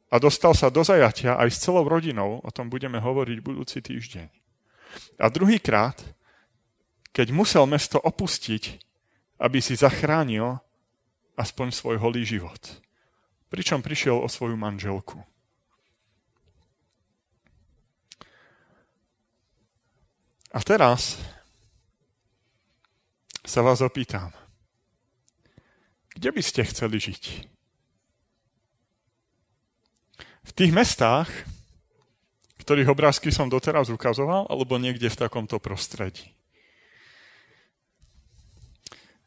a 0.07 0.23
dostal 0.23 0.55
sa 0.55 0.71
do 0.71 0.87
zajatia 0.87 1.35
aj 1.35 1.51
s 1.51 1.67
celou 1.67 1.83
rodinou, 1.83 2.39
o 2.47 2.51
tom 2.55 2.71
budeme 2.71 3.03
hovoriť 3.03 3.39
budúci 3.43 3.83
týždeň. 3.83 4.31
A 5.19 5.27
druhýkrát, 5.27 5.99
keď 7.11 7.35
musel 7.35 7.67
mesto 7.67 7.99
opustiť, 7.99 8.79
aby 9.43 9.59
si 9.59 9.75
zachránil 9.75 10.63
aspoň 11.35 11.75
svoj 11.75 11.99
holý 11.99 12.23
život. 12.23 12.79
Pričom 13.51 13.83
prišiel 13.83 14.23
o 14.23 14.31
svoju 14.31 14.55
manželku. 14.55 15.34
A 20.55 20.63
teraz 20.63 21.19
sa 23.43 23.59
vás 23.59 23.83
opýtam, 23.83 24.31
kde 26.15 26.31
by 26.31 26.43
ste 26.47 26.63
chceli 26.63 27.03
žiť? 27.03 27.23
V 30.47 30.51
tých 30.55 30.71
mestách, 30.71 31.27
ktorých 32.63 32.87
obrázky 32.87 33.35
som 33.35 33.51
doteraz 33.51 33.91
ukazoval, 33.91 34.47
alebo 34.47 34.79
niekde 34.79 35.11
v 35.11 35.21
takomto 35.27 35.59
prostredí? 35.59 36.31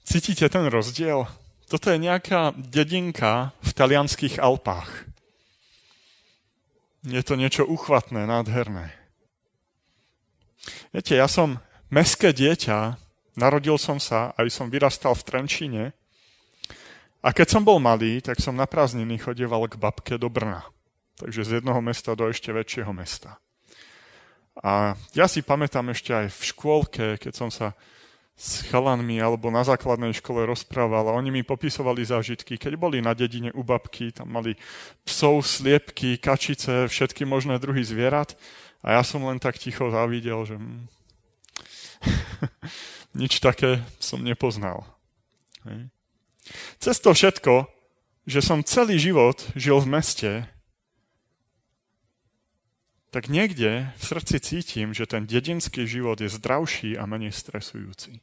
Cítite 0.08 0.48
ten 0.48 0.64
rozdiel? 0.72 1.28
Toto 1.68 1.92
je 1.92 2.00
nejaká 2.00 2.56
dedinka 2.56 3.52
v 3.60 3.72
talianských 3.76 4.40
Alpách. 4.40 5.12
Je 7.04 7.20
to 7.20 7.36
niečo 7.36 7.68
uchvatné, 7.68 8.24
nádherné. 8.24 9.07
Viete, 10.92 11.16
ja 11.16 11.28
som 11.28 11.60
meské 11.92 12.36
dieťa, 12.36 12.98
narodil 13.38 13.78
som 13.78 14.02
sa, 14.02 14.34
aj 14.36 14.50
som 14.50 14.68
vyrastal 14.68 15.14
v 15.16 15.26
Trenčíne. 15.26 15.84
A 17.22 17.34
keď 17.34 17.58
som 17.58 17.64
bol 17.66 17.82
malý, 17.82 18.22
tak 18.22 18.40
som 18.40 18.56
na 18.56 18.70
prázdniny 18.70 19.20
chodieval 19.20 19.66
k 19.68 19.80
babke 19.80 20.16
do 20.16 20.30
Brna. 20.32 20.64
Takže 21.18 21.44
z 21.44 21.52
jedného 21.62 21.82
mesta 21.82 22.14
do 22.14 22.30
ešte 22.30 22.54
väčšieho 22.54 22.94
mesta. 22.94 23.42
A 24.62 24.98
ja 25.14 25.30
si 25.30 25.46
pamätám 25.46 25.86
ešte 25.94 26.14
aj 26.14 26.34
v 26.34 26.42
škôlke, 26.54 27.06
keď 27.22 27.34
som 27.34 27.50
sa 27.50 27.78
s 28.38 28.62
chalanmi 28.70 29.18
alebo 29.18 29.50
na 29.50 29.66
základnej 29.66 30.14
škole 30.14 30.46
rozprával 30.46 31.10
a 31.10 31.18
oni 31.18 31.34
mi 31.34 31.42
popisovali 31.42 32.06
zážitky, 32.06 32.62
keď 32.62 32.78
boli 32.78 33.02
na 33.02 33.18
dedine 33.18 33.50
u 33.58 33.66
babky, 33.66 34.14
tam 34.14 34.30
mali 34.30 34.54
psov, 35.02 35.42
sliepky, 35.42 36.22
kačice, 36.22 36.86
všetky 36.86 37.26
možné 37.26 37.58
druhy 37.58 37.82
zvierat 37.82 38.38
a 38.86 39.00
ja 39.00 39.02
som 39.02 39.26
len 39.26 39.42
tak 39.42 39.58
ticho 39.58 39.90
závidel, 39.90 40.46
že 40.46 40.56
hm, 40.56 40.88
nič 43.22 43.42
také 43.42 43.82
som 43.98 44.22
nepoznal. 44.22 44.86
Hej. 45.66 45.90
Cez 46.80 46.98
to 47.04 47.12
všetko, 47.12 47.68
že 48.28 48.40
som 48.40 48.64
celý 48.64 49.00
život 49.00 49.40
žil 49.56 49.80
v 49.84 49.92
meste, 50.00 50.32
tak 53.12 53.32
niekde 53.32 53.90
v 53.98 54.04
srdci 54.04 54.38
cítim, 54.40 54.94
že 54.94 55.08
ten 55.08 55.24
dedinský 55.26 55.88
život 55.88 56.20
je 56.20 56.30
zdravší 56.30 57.00
a 57.00 57.08
menej 57.08 57.34
stresujúci. 57.34 58.20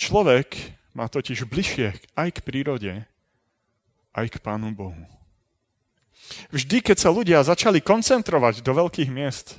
Človek 0.00 0.56
má 0.96 1.06
totiž 1.06 1.46
bližšie 1.46 1.94
aj 2.16 2.28
k 2.34 2.38
prírode, 2.42 2.92
aj 4.16 4.26
k 4.34 4.36
Pánu 4.40 4.72
Bohu. 4.74 5.21
Vždy, 6.50 6.84
keď 6.84 6.96
sa 6.98 7.10
ľudia 7.10 7.42
začali 7.42 7.80
koncentrovať 7.80 8.60
do 8.60 8.72
veľkých 8.72 9.10
miest, 9.10 9.58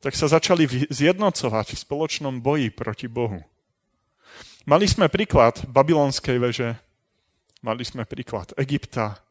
tak 0.00 0.14
sa 0.14 0.30
začali 0.30 0.66
zjednocovať 0.92 1.74
v 1.74 1.82
spoločnom 1.82 2.38
boji 2.38 2.70
proti 2.70 3.08
Bohu. 3.10 3.42
Mali 4.66 4.86
sme 4.86 5.06
príklad 5.10 5.62
babylonskej 5.66 6.36
veže, 6.42 6.70
mali 7.62 7.82
sme 7.86 8.02
príklad 8.02 8.50
Egypta, 8.58 9.22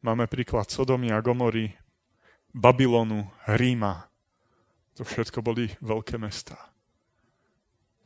máme 0.00 0.26
príklad 0.26 0.68
Sodomy 0.72 1.12
a 1.12 1.20
Gomory, 1.20 1.72
Babylonu, 2.50 3.28
Ríma. 3.46 4.08
To 4.96 5.06
všetko 5.06 5.44
boli 5.44 5.70
veľké 5.80 6.16
mestá 6.16 6.70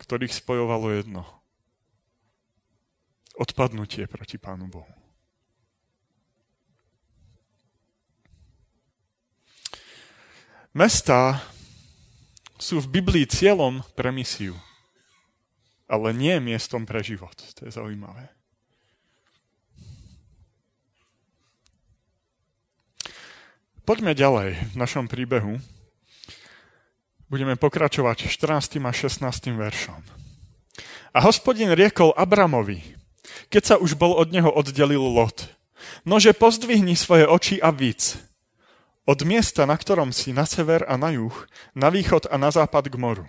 ktorých 0.05 0.35
spojovalo 0.35 0.93
jedno. 0.93 1.23
Odpadnutie 3.35 4.07
proti 4.07 4.39
Pánu 4.39 4.71
Bohu. 4.71 5.04
Mesta 10.75 11.39
sú 12.59 12.83
v 12.83 12.99
Biblii 12.99 13.31
cieľom 13.31 13.87
pre 13.95 14.11
misiu, 14.11 14.59
ale 15.87 16.11
nie 16.11 16.35
miestom 16.43 16.83
pre 16.83 16.99
život. 16.99 17.39
To 17.55 17.61
je 17.63 17.71
zaujímavé. 17.71 18.35
Poďme 23.87 24.19
ďalej 24.19 24.59
v 24.73 24.75
našom 24.75 25.07
príbehu. 25.07 25.63
Budeme 27.31 27.55
pokračovať 27.55 28.27
14. 28.27 28.83
a 28.83 28.91
16. 28.91 29.55
veršom. 29.55 30.03
A 31.15 31.19
hospodin 31.23 31.71
riekol 31.71 32.11
Abramovi, 32.19 32.83
keď 33.47 33.63
sa 33.63 33.75
už 33.79 33.95
bol 33.95 34.19
od 34.19 34.35
neho 34.35 34.51
oddelil 34.51 35.07
Lot, 35.07 35.55
nože 36.03 36.35
pozdvihni 36.35 36.99
svoje 36.99 37.31
oči 37.31 37.63
a 37.63 37.71
víc. 37.71 38.19
Od 39.05 39.21
miesta, 39.21 39.69
na 39.69 39.77
ktorom 39.77 40.17
si 40.17 40.33
na 40.33 40.49
sever 40.49 40.81
a 40.89 40.97
na 40.97 41.13
juh, 41.13 41.37
na 41.77 41.93
východ 41.93 42.25
a 42.33 42.41
na 42.41 42.49
západ 42.49 42.89
k 42.89 42.97
moru. 42.97 43.29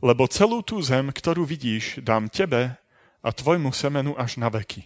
Lebo 0.00 0.24
celú 0.24 0.64
tú 0.64 0.80
zem, 0.80 1.12
ktorú 1.12 1.44
vidíš, 1.44 2.00
dám 2.00 2.32
tebe 2.32 2.80
a 3.20 3.28
tvojmu 3.28 3.68
semenu 3.76 4.16
až 4.16 4.40
na 4.40 4.48
veky. 4.48 4.80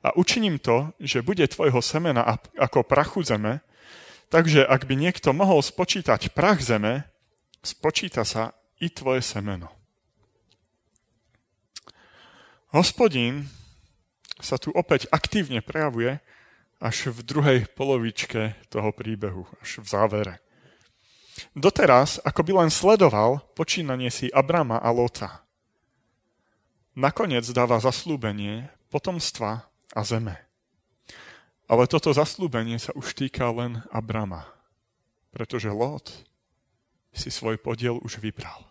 A 0.00 0.16
učiním 0.16 0.56
to, 0.56 0.96
že 0.96 1.20
bude 1.20 1.44
tvojho 1.52 1.84
semena 1.84 2.40
ako 2.56 2.80
prachu 2.80 3.28
zeme, 3.28 3.60
takže 4.32 4.64
ak 4.64 4.88
by 4.88 4.94
niekto 4.96 5.36
mohol 5.36 5.60
spočítať 5.60 6.32
prach 6.32 6.64
zeme, 6.64 7.04
spočíta 7.60 8.24
sa 8.24 8.56
i 8.80 8.88
tvoje 8.88 9.20
semeno. 9.20 9.68
Hospodín 12.72 13.52
sa 14.40 14.60
tu 14.60 14.72
opäť 14.72 15.08
aktívne 15.12 15.64
prejavuje 15.64 16.20
až 16.80 17.12
v 17.12 17.20
druhej 17.24 17.58
polovičke 17.72 18.56
toho 18.68 18.92
príbehu, 18.92 19.48
až 19.64 19.80
v 19.80 19.86
závere. 19.88 20.34
Doteraz, 21.52 22.20
ako 22.24 22.40
by 22.44 22.52
len 22.64 22.70
sledoval 22.72 23.44
počínanie 23.52 24.08
si 24.08 24.32
Abrama 24.32 24.80
a 24.80 24.88
Lota. 24.92 25.44
Nakoniec 26.96 27.44
dáva 27.52 27.76
zaslúbenie 27.76 28.72
potomstva 28.88 29.68
a 29.92 30.00
zeme. 30.00 30.40
Ale 31.68 31.84
toto 31.84 32.14
zaslúbenie 32.14 32.80
sa 32.80 32.96
už 32.96 33.12
týka 33.12 33.52
len 33.52 33.84
Abrama, 33.92 34.48
pretože 35.34 35.68
Lot 35.68 36.08
si 37.12 37.28
svoj 37.28 37.60
podiel 37.60 38.00
už 38.00 38.20
vybral. 38.20 38.64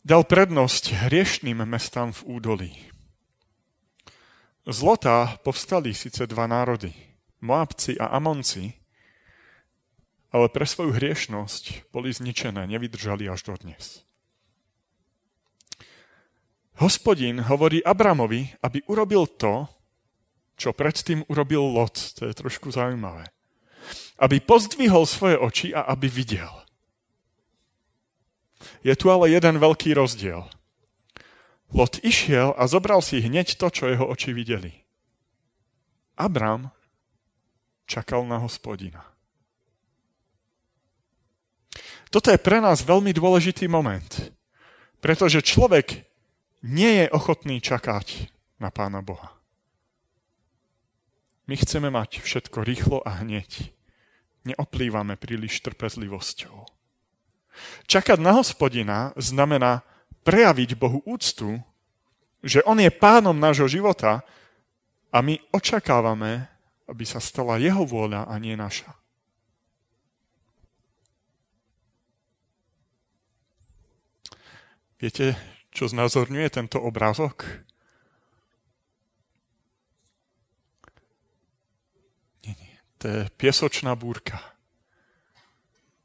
Dal 0.00 0.24
prednosť 0.24 1.08
hriešným 1.08 1.68
mestám 1.68 2.16
v 2.16 2.40
údolí. 2.40 2.87
Z 4.68 4.78
Lota 4.84 5.40
povstali 5.40 5.96
síce 5.96 6.28
dva 6.28 6.44
národy, 6.44 6.92
Moabci 7.40 7.96
a 7.96 8.12
Amonci, 8.12 8.76
ale 10.28 10.52
pre 10.52 10.68
svoju 10.68 10.92
hriešnosť 10.92 11.88
boli 11.88 12.12
zničené, 12.12 12.68
nevydržali 12.68 13.24
až 13.32 13.48
do 13.48 13.54
dnes. 13.56 14.04
Hospodin 16.84 17.48
hovorí 17.48 17.80
Abramovi, 17.80 18.52
aby 18.60 18.84
urobil 18.92 19.24
to, 19.24 19.64
čo 20.60 20.76
predtým 20.76 21.24
urobil 21.32 21.64
Lot. 21.64 21.96
To 22.20 22.28
je 22.28 22.36
trošku 22.36 22.68
zaujímavé 22.68 23.32
aby 24.18 24.42
pozdvihol 24.42 25.06
svoje 25.06 25.38
oči 25.38 25.68
a 25.70 25.86
aby 25.94 26.10
videl. 26.10 26.50
Je 28.82 28.94
tu 28.98 29.06
ale 29.08 29.30
jeden 29.30 29.62
veľký 29.62 29.94
rozdiel. 29.94 30.42
Lot 31.68 32.00
išiel 32.00 32.56
a 32.56 32.64
zobral 32.64 33.04
si 33.04 33.20
hneď 33.20 33.60
to, 33.60 33.68
čo 33.68 33.92
jeho 33.92 34.08
oči 34.08 34.32
videli. 34.32 34.72
Abram 36.16 36.72
čakal 37.84 38.24
na 38.24 38.40
hospodina. 38.40 39.04
Toto 42.08 42.32
je 42.32 42.40
pre 42.40 42.64
nás 42.64 42.80
veľmi 42.80 43.12
dôležitý 43.12 43.68
moment, 43.68 44.32
pretože 45.04 45.44
človek 45.44 46.08
nie 46.64 47.04
je 47.04 47.06
ochotný 47.12 47.60
čakať 47.60 48.32
na 48.56 48.72
Pána 48.72 49.04
Boha. 49.04 49.36
My 51.48 51.56
chceme 51.56 51.88
mať 51.92 52.24
všetko 52.24 52.64
rýchlo 52.64 52.98
a 53.04 53.20
hneď 53.24 53.72
neoplývame 54.48 55.16
príliš 55.20 55.60
trpezlivosťou. 55.64 56.64
Čakať 57.88 58.18
na 58.20 58.40
hospodina 58.40 59.12
znamená 59.16 59.84
prejaviť 60.22 60.78
Bohu 60.78 61.02
úctu, 61.04 61.60
že 62.42 62.62
On 62.64 62.78
je 62.78 62.90
pánom 62.90 63.34
nášho 63.34 63.66
života 63.66 64.22
A 65.08 65.24
my 65.24 65.40
očakávame, 65.56 66.44
aby 66.84 67.04
sa 67.08 67.16
stala 67.20 67.56
jeho 67.56 67.84
vôľa 67.88 68.28
a 68.28 68.34
nie 68.36 68.52
naša. 68.52 68.92
Viete, 74.98 75.38
čo 75.72 75.88
znázorňuje 75.88 76.48
tento 76.50 76.76
obrázok? 76.82 77.46
Nie, 82.44 82.52
nie. 82.58 82.74
To 83.00 83.04
je 83.06 83.20
piesočná 83.38 83.94
búrka. 83.94 84.42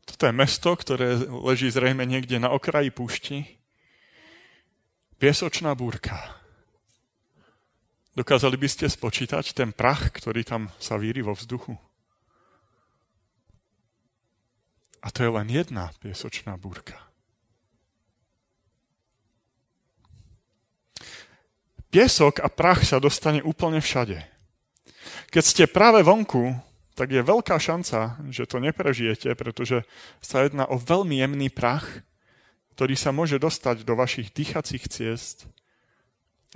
Toto 0.05 0.29
je 0.29 0.33
mesto, 0.35 0.77
ktoré 0.77 1.17
leží 1.25 1.73
zrejme 1.73 2.05
niekde 2.05 2.37
na 2.37 2.53
okraji 2.53 2.93
púšti. 2.93 3.62
Piesočná 5.23 5.71
búrka. 5.71 6.35
Dokázali 8.11 8.59
by 8.59 8.67
ste 8.67 8.91
spočítať 8.91 9.55
ten 9.55 9.71
prach, 9.71 10.11
ktorý 10.11 10.43
tam 10.43 10.67
sa 10.83 10.99
víri 10.99 11.23
vo 11.23 11.31
vzduchu? 11.31 11.79
A 14.99 15.07
to 15.15 15.23
je 15.23 15.31
len 15.31 15.47
jedna 15.47 15.95
piesočná 16.03 16.59
búrka. 16.59 16.99
Piesok 21.87 22.43
a 22.43 22.51
prach 22.51 22.83
sa 22.83 22.99
dostane 22.99 23.39
úplne 23.39 23.79
všade. 23.79 24.19
Keď 25.31 25.43
ste 25.47 25.71
práve 25.71 26.03
vonku, 26.03 26.51
tak 26.99 27.15
je 27.15 27.23
veľká 27.23 27.55
šanca, 27.63 28.19
že 28.27 28.43
to 28.43 28.59
neprežijete, 28.59 29.31
pretože 29.39 29.87
sa 30.19 30.43
jedná 30.43 30.67
o 30.67 30.75
veľmi 30.75 31.15
jemný 31.23 31.47
prach, 31.47 32.03
ktorý 32.73 32.97
sa 32.97 33.13
môže 33.13 33.37
dostať 33.37 33.85
do 33.85 33.93
vašich 33.93 34.33
dýchacích 34.33 34.89
ciest 34.89 35.45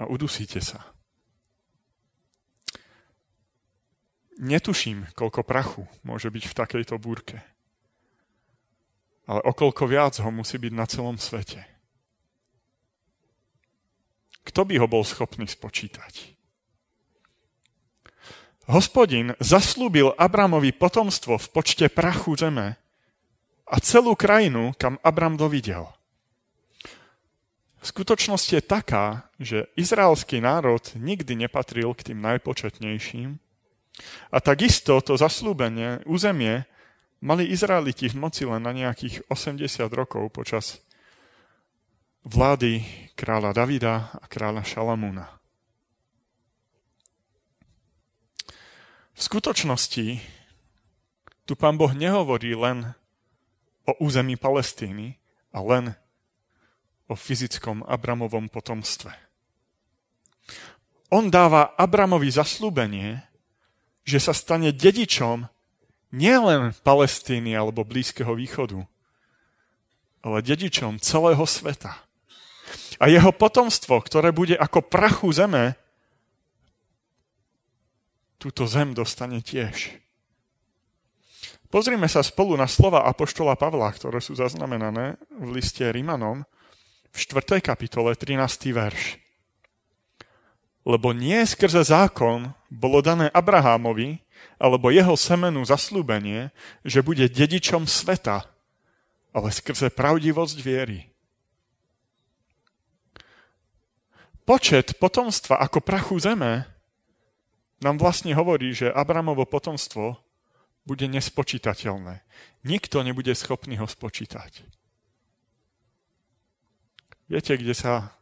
a 0.02 0.10
udusíte 0.10 0.58
sa. 0.58 0.82
Netuším, 4.38 5.10
koľko 5.18 5.42
prachu 5.42 5.84
môže 6.06 6.30
byť 6.30 6.44
v 6.46 6.58
takejto 6.58 6.96
búrke. 7.02 7.42
Ale 9.26 9.42
okolko 9.46 9.90
viac 9.90 10.18
ho 10.22 10.30
musí 10.30 10.62
byť 10.62 10.74
na 10.74 10.86
celom 10.86 11.18
svete. 11.18 11.66
Kto 14.46 14.62
by 14.64 14.78
ho 14.78 14.88
bol 14.88 15.02
schopný 15.02 15.50
spočítať? 15.50 16.38
Hospodin 18.70 19.34
zaslúbil 19.42 20.14
Abramovi 20.16 20.72
potomstvo 20.72 21.40
v 21.40 21.48
počte 21.52 21.88
prachu 21.90 22.38
zeme 22.38 22.78
a 23.68 23.76
celú 23.84 24.16
krajinu, 24.16 24.72
kam 24.80 25.02
Abram 25.04 25.36
dovidel. 25.36 25.97
Skutočnosť 27.88 28.48
je 28.52 28.62
taká, 28.68 29.32
že 29.40 29.72
izraelský 29.80 30.44
národ 30.44 30.84
nikdy 31.00 31.48
nepatril 31.48 31.96
k 31.96 32.12
tým 32.12 32.20
najpočetnejším 32.20 33.40
a 34.28 34.38
takisto 34.44 35.00
to 35.00 35.16
zaslúbenie, 35.16 36.04
územie, 36.04 36.68
mali 37.24 37.48
Izraeliti 37.48 38.12
v 38.12 38.20
moci 38.20 38.44
len 38.44 38.60
na 38.60 38.76
nejakých 38.76 39.24
80 39.32 39.88
rokov 39.96 40.36
počas 40.36 40.84
vlády 42.28 42.84
kráľa 43.16 43.56
Davida 43.56 44.12
a 44.20 44.26
kráľa 44.28 44.68
Šalamúna. 44.68 45.32
V 49.16 49.20
skutočnosti 49.24 50.20
tu 51.48 51.54
pán 51.56 51.80
Boh 51.80 51.96
nehovorí 51.96 52.52
len 52.52 52.92
o 53.88 53.96
území 54.04 54.36
Palestíny 54.36 55.16
a 55.56 55.64
len 55.64 55.96
o 57.08 57.16
fyzickom 57.16 57.88
Abramovom 57.88 58.52
potomstve. 58.52 59.16
On 61.08 61.32
dáva 61.32 61.72
Abramovi 61.80 62.28
zaslúbenie, 62.28 63.24
že 64.04 64.20
sa 64.20 64.36
stane 64.36 64.76
dedičom 64.76 65.48
nielen 66.12 66.76
Palestíny 66.84 67.56
alebo 67.56 67.88
Blízkeho 67.88 68.36
východu, 68.36 68.84
ale 70.24 70.44
dedičom 70.44 71.00
celého 71.00 71.44
sveta. 71.48 71.96
A 73.00 73.08
jeho 73.08 73.32
potomstvo, 73.32 74.04
ktoré 74.04 74.36
bude 74.36 74.60
ako 74.60 74.84
prachu 74.84 75.32
zeme, 75.32 75.80
túto 78.36 78.68
zem 78.68 78.92
dostane 78.92 79.40
tiež. 79.40 79.96
Pozrime 81.68 82.08
sa 82.08 82.24
spolu 82.24 82.56
na 82.56 82.68
slova 82.68 83.04
Apoštola 83.08 83.60
Pavla, 83.60 83.92
ktoré 83.92 84.24
sú 84.24 84.36
zaznamenané 84.40 85.20
v 85.36 85.50
liste 85.52 85.84
Rimanom 85.84 86.48
v 87.18 87.42
4. 87.42 87.66
kapitole 87.66 88.14
13. 88.14 88.78
verš. 88.78 89.18
Lebo 90.86 91.18
nie 91.18 91.42
skrze 91.50 91.82
zákon 91.90 92.54
bolo 92.70 93.02
dané 93.02 93.34
Abrahámovi 93.34 94.22
alebo 94.62 94.94
jeho 94.94 95.18
semenu 95.18 95.66
zaslúbenie, 95.66 96.54
že 96.86 97.02
bude 97.02 97.26
dedičom 97.26 97.90
sveta, 97.90 98.46
ale 99.34 99.50
skrze 99.50 99.90
pravdivosť 99.90 100.58
viery. 100.62 101.10
počet 104.48 104.96
potomstva 104.96 105.60
ako 105.60 105.84
prachu 105.84 106.24
zeme 106.24 106.64
nám 107.84 108.00
vlastne 108.00 108.32
hovorí, 108.32 108.72
že 108.72 108.88
Abramovo 108.88 109.44
potomstvo 109.44 110.16
bude 110.88 111.04
nespočítateľné. 111.12 112.24
Nikto 112.64 113.04
nebude 113.04 113.36
schopný 113.36 113.76
ho 113.76 113.86
spočítať. 113.86 114.77
Viete, 117.28 117.60
kde 117.60 117.76
sa 117.76 118.16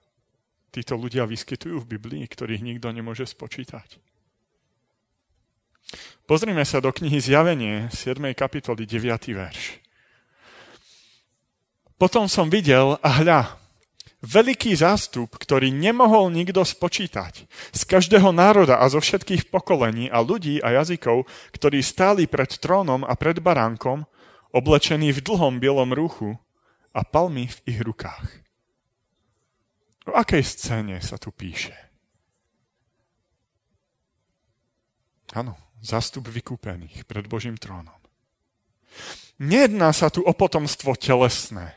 títo 0.74 0.98
ľudia 0.98 1.30
vyskytujú 1.30 1.86
v 1.86 1.90
Biblii, 1.98 2.26
ktorých 2.26 2.66
nikto 2.66 2.90
nemôže 2.90 3.30
spočítať? 3.30 4.02
Pozrime 6.26 6.66
sa 6.66 6.82
do 6.82 6.90
knihy 6.90 7.22
Zjavenie, 7.22 7.94
7. 7.94 8.18
kapitoly, 8.34 8.90
9. 8.90 9.30
verš. 9.38 9.78
Potom 12.02 12.26
som 12.26 12.50
videl 12.50 12.98
a 13.06 13.10
hľa, 13.22 13.42
veľký 14.26 14.74
zástup, 14.74 15.38
ktorý 15.38 15.70
nemohol 15.70 16.34
nikto 16.34 16.66
spočítať. 16.66 17.46
Z 17.78 17.82
každého 17.86 18.34
národa 18.34 18.82
a 18.82 18.90
zo 18.90 18.98
všetkých 18.98 19.54
pokolení 19.54 20.10
a 20.10 20.20
ľudí 20.26 20.60
a 20.66 20.82
jazykov, 20.82 21.30
ktorí 21.54 21.86
stáli 21.86 22.26
pred 22.26 22.58
trónom 22.58 23.06
a 23.06 23.14
pred 23.14 23.38
baránkom, 23.38 24.10
oblečení 24.50 25.14
v 25.14 25.22
dlhom 25.22 25.62
bielom 25.62 25.94
rúchu 25.94 26.42
a 26.90 27.06
palmy 27.06 27.48
v 27.48 27.58
ich 27.70 27.80
rukách. 27.86 28.45
O 30.06 30.14
akej 30.14 30.46
scéne 30.46 31.02
sa 31.02 31.18
tu 31.18 31.34
píše? 31.34 31.74
Áno, 35.34 35.58
zástup 35.82 36.30
vykúpených 36.30 37.04
pred 37.10 37.26
Božím 37.26 37.58
trónom. 37.58 37.98
Nejedná 39.42 39.92
sa 39.92 40.08
tu 40.08 40.24
o 40.24 40.32
potomstvo 40.32 40.96
telesné, 40.96 41.76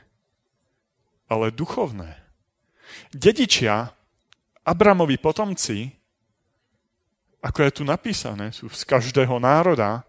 ale 1.26 1.50
duchovné. 1.50 2.14
Dedičia, 3.10 3.90
Abramovi 4.62 5.18
potomci, 5.18 5.90
ako 7.42 7.58
je 7.64 7.70
tu 7.72 7.82
napísané, 7.82 8.52
sú 8.54 8.70
z 8.70 8.84
každého 8.84 9.40
národa, 9.42 10.06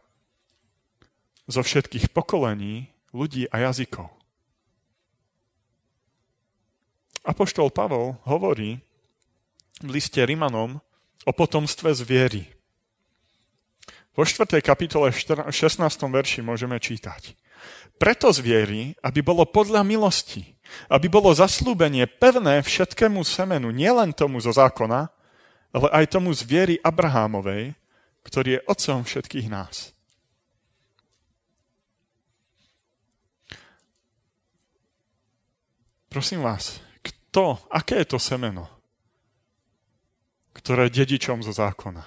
zo 1.49 1.65
všetkých 1.65 2.13
pokolení, 2.13 2.93
ľudí 3.09 3.49
a 3.49 3.65
jazykov. 3.65 4.18
Apoštol 7.30 7.70
Pavol 7.70 8.18
hovorí 8.26 8.82
v 9.86 9.90
liste 9.94 10.18
Rimanom 10.18 10.82
o 11.30 11.32
potomstve 11.32 11.94
z 11.94 12.02
viery. 12.02 12.44
Vo 14.18 14.26
4. 14.26 14.58
kapitole 14.66 15.14
16. 15.14 15.54
verši 16.10 16.42
môžeme 16.42 16.82
čítať. 16.82 17.38
Preto 18.02 18.34
z 18.34 18.42
viery, 18.42 18.82
aby 19.06 19.22
bolo 19.22 19.46
podľa 19.46 19.86
milosti, 19.86 20.58
aby 20.90 21.06
bolo 21.06 21.30
zaslúbenie 21.30 22.10
pevné 22.10 22.66
všetkému 22.66 23.22
semenu, 23.22 23.70
nielen 23.70 24.10
tomu 24.18 24.42
zo 24.42 24.50
zákona, 24.50 25.14
ale 25.70 25.88
aj 25.94 26.18
tomu 26.18 26.34
z 26.34 26.42
viery 26.50 26.76
Abrahámovej, 26.82 27.78
ktorý 28.26 28.58
je 28.58 28.66
otcom 28.66 29.06
všetkých 29.06 29.48
nás. 29.54 29.94
Prosím 36.10 36.42
vás, 36.42 36.82
kto, 37.30 37.62
aké 37.70 38.02
je 38.02 38.10
to 38.10 38.18
semeno, 38.18 38.66
ktoré 40.58 40.90
je 40.90 41.06
dedičom 41.06 41.46
zo 41.46 41.54
zákona? 41.54 42.02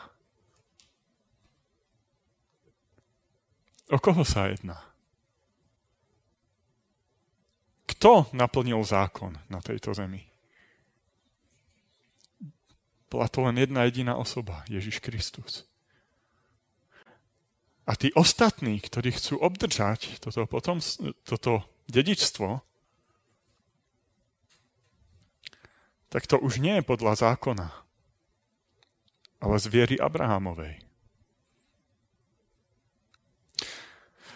O 3.94 4.02
koho 4.02 4.26
sa 4.26 4.50
jedná? 4.50 4.82
Kto 7.86 8.34
naplnil 8.34 8.82
zákon 8.82 9.38
na 9.46 9.62
tejto 9.62 9.94
zemi? 9.94 10.26
Bola 13.06 13.30
to 13.30 13.46
len 13.46 13.62
jedna 13.62 13.86
jediná 13.86 14.18
osoba, 14.18 14.66
Ježiš 14.66 14.98
Kristus. 14.98 15.70
A 17.86 17.94
tí 17.94 18.10
ostatní, 18.18 18.82
ktorí 18.82 19.14
chcú 19.14 19.38
obdržať 19.38 20.18
toto, 20.18 20.50
potom, 20.50 20.82
toto 21.22 21.62
dedičstvo, 21.86 22.71
tak 26.12 26.28
to 26.28 26.36
už 26.36 26.60
nie 26.60 26.76
je 26.78 26.84
podľa 26.84 27.32
zákona, 27.32 27.72
ale 29.40 29.56
z 29.56 29.66
viery 29.72 29.96
Abrahamovej. 29.96 30.84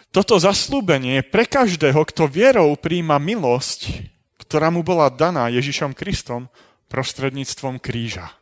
Toto 0.09 0.41
zaslúbenie 0.41 1.21
je 1.21 1.29
pre 1.29 1.45
každého, 1.45 2.01
kto 2.09 2.25
vierou 2.25 2.73
príjma 2.73 3.21
milosť, 3.21 4.09
ktorá 4.41 4.73
mu 4.73 4.81
bola 4.81 5.13
daná 5.13 5.45
Ježišom 5.53 5.93
Kristom 5.93 6.49
prostredníctvom 6.89 7.77
kríža. 7.77 8.33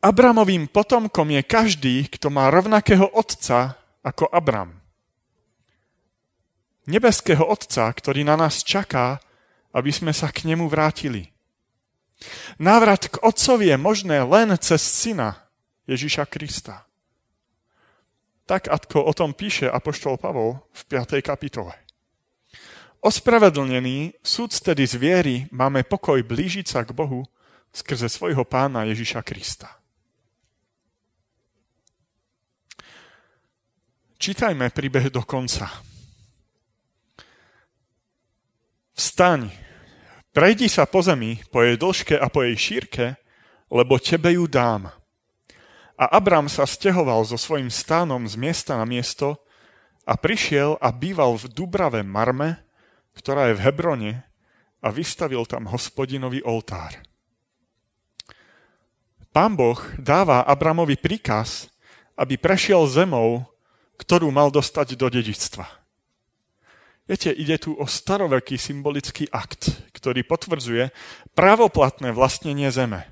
Abramovým 0.00 0.64
potomkom 0.64 1.28
je 1.28 1.42
každý, 1.44 1.96
kto 2.08 2.32
má 2.32 2.48
rovnakého 2.48 3.04
otca 3.12 3.76
ako 4.00 4.32
Abram. 4.32 4.80
Nebeského 6.88 7.44
otca, 7.44 7.92
ktorý 7.92 8.24
na 8.24 8.40
nás 8.40 8.64
čaká, 8.64 9.20
aby 9.70 9.90
sme 9.94 10.10
sa 10.10 10.30
k 10.30 10.50
nemu 10.50 10.66
vrátili. 10.66 11.30
Návrat 12.60 13.08
k 13.08 13.16
otcovi 13.24 13.72
je 13.72 13.78
možné 13.80 14.20
len 14.20 14.52
cez 14.60 14.82
syna 14.84 15.40
Ježiša 15.88 16.28
Krista. 16.28 16.84
Tak, 18.44 18.66
ako 18.66 19.06
o 19.06 19.12
tom 19.14 19.30
píše 19.32 19.70
Apoštol 19.70 20.18
Pavol 20.18 20.58
v 20.74 20.80
5. 20.90 21.22
kapitole. 21.22 21.72
Ospravedlnený 23.00 24.20
súd 24.20 24.52
tedy 24.60 24.84
z 24.84 25.00
viery 25.00 25.36
máme 25.48 25.86
pokoj 25.88 26.20
blížiť 26.20 26.66
sa 26.68 26.84
k 26.84 26.92
Bohu 26.92 27.24
skrze 27.72 28.12
svojho 28.12 28.44
pána 28.44 28.84
Ježiša 28.84 29.24
Krista. 29.24 29.80
Čítajme 34.20 34.68
príbeh 34.68 35.08
do 35.08 35.24
konca. 35.24 35.89
Vstaň, 39.00 39.48
prejdi 40.36 40.68
sa 40.68 40.84
po 40.84 41.00
zemi, 41.00 41.40
po 41.48 41.64
jej 41.64 41.80
dĺžke 41.80 42.20
a 42.20 42.28
po 42.28 42.44
jej 42.44 42.52
šírke, 42.52 43.16
lebo 43.72 43.96
tebe 43.96 44.36
ju 44.36 44.44
dám. 44.44 44.92
A 45.96 46.04
Abram 46.20 46.52
sa 46.52 46.68
stehoval 46.68 47.24
so 47.24 47.40
svojím 47.40 47.72
stánom 47.72 48.28
z 48.28 48.36
miesta 48.36 48.76
na 48.76 48.84
miesto 48.84 49.40
a 50.04 50.20
prišiel 50.20 50.76
a 50.84 50.92
býval 50.92 51.40
v 51.40 51.48
Dubrave 51.48 52.04
Marme, 52.04 52.60
ktorá 53.16 53.48
je 53.48 53.56
v 53.56 53.64
Hebrone, 53.72 54.12
a 54.84 54.92
vystavil 54.92 55.48
tam 55.48 55.72
hospodinovi 55.72 56.44
oltár. 56.44 57.00
Pán 59.32 59.56
Boh 59.56 59.80
dáva 59.96 60.44
Abramovi 60.44 61.00
príkaz, 61.00 61.72
aby 62.20 62.36
prešiel 62.36 62.84
zemou, 62.84 63.48
ktorú 63.96 64.28
mal 64.28 64.52
dostať 64.52 64.92
do 64.92 65.08
dedičstva. 65.08 65.79
Viete, 67.10 67.34
ide 67.34 67.58
tu 67.58 67.74
o 67.74 67.90
staroveký 67.90 68.54
symbolický 68.54 69.26
akt, 69.34 69.82
ktorý 69.98 70.22
potvrdzuje 70.22 70.94
právoplatné 71.34 72.14
vlastnenie 72.14 72.70
zeme. 72.70 73.02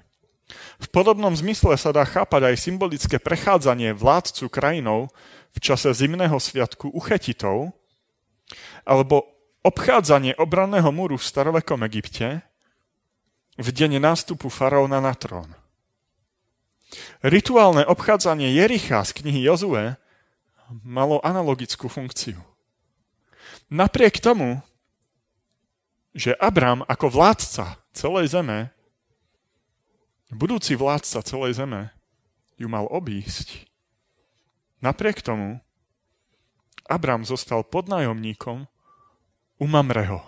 V 0.78 0.86
podobnom 0.94 1.34
zmysle 1.34 1.74
sa 1.74 1.90
dá 1.90 2.06
chápať 2.06 2.54
aj 2.54 2.62
symbolické 2.62 3.18
prechádzanie 3.18 3.98
vládcu 3.98 4.46
krajinou 4.54 5.10
v 5.50 5.58
čase 5.58 5.90
zimného 5.90 6.38
sviatku 6.38 6.94
uchetitov, 6.94 7.74
alebo 8.86 9.26
obchádzanie 9.66 10.38
obranného 10.38 10.94
múru 10.94 11.18
v 11.18 11.26
starovekom 11.26 11.82
Egypte 11.82 12.46
v 13.58 13.68
deň 13.68 13.98
nástupu 13.98 14.46
faraóna 14.46 15.02
na 15.02 15.18
trón. 15.18 15.58
Rituálne 17.26 17.82
obchádzanie 17.82 18.54
Jericha 18.62 19.02
z 19.02 19.10
knihy 19.18 19.42
Jozue 19.42 19.98
malo 20.86 21.18
analogickú 21.26 21.90
funkciu. 21.90 22.38
Napriek 23.68 24.16
tomu, 24.24 24.64
že 26.16 26.32
Abram 26.40 26.80
ako 26.88 27.12
vládca 27.12 27.76
celej 27.92 28.32
zeme, 28.32 28.72
budúci 30.32 30.72
vládca 30.72 31.20
celej 31.20 31.60
zeme, 31.60 31.92
ju 32.56 32.64
mal 32.64 32.88
obísť, 32.88 33.68
napriek 34.80 35.20
tomu 35.20 35.60
Abram 36.88 37.28
zostal 37.28 37.60
podnájomníkom 37.68 38.64
u 39.60 39.64
Mamreho, 39.68 40.24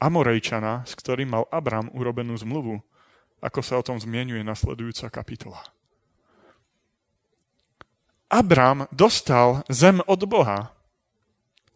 Amorejčana, 0.00 0.88
s 0.88 0.96
ktorým 0.96 1.28
mal 1.28 1.44
Abram 1.52 1.92
urobenú 1.92 2.32
zmluvu, 2.40 2.80
ako 3.44 3.60
sa 3.60 3.76
o 3.76 3.84
tom 3.84 4.00
zmienuje 4.00 4.40
nasledujúca 4.40 5.12
kapitola. 5.12 5.60
Abram 8.32 8.88
dostal 8.88 9.60
zem 9.68 10.00
od 10.08 10.24
Boha 10.24 10.72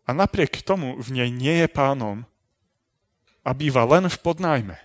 a 0.08 0.16
napriek 0.16 0.64
tomu 0.64 0.96
v 0.96 1.08
nej 1.12 1.28
nie 1.28 1.60
je 1.60 1.68
pánom 1.68 2.24
a 3.44 3.52
býva 3.52 3.84
len 3.84 4.08
v 4.08 4.16
podnájme, 4.16 4.76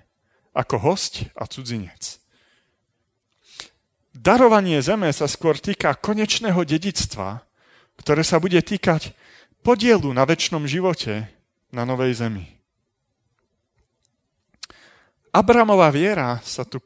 ako 0.52 0.76
host 0.84 1.24
a 1.40 1.48
cudzinec. 1.48 2.20
Darovanie 4.12 4.84
zeme 4.84 5.10
sa 5.16 5.26
skôr 5.26 5.56
týka 5.58 5.96
konečného 5.96 6.68
dedictva, 6.68 7.48
ktoré 7.98 8.22
sa 8.22 8.38
bude 8.38 8.60
týkať 8.60 9.16
podielu 9.64 10.12
na 10.12 10.28
väčšnom 10.28 10.68
živote 10.68 11.32
na 11.72 11.88
novej 11.88 12.20
zemi. 12.20 12.46
Abramová 15.34 15.90
viera 15.90 16.38
sa 16.46 16.62
tu 16.62 16.78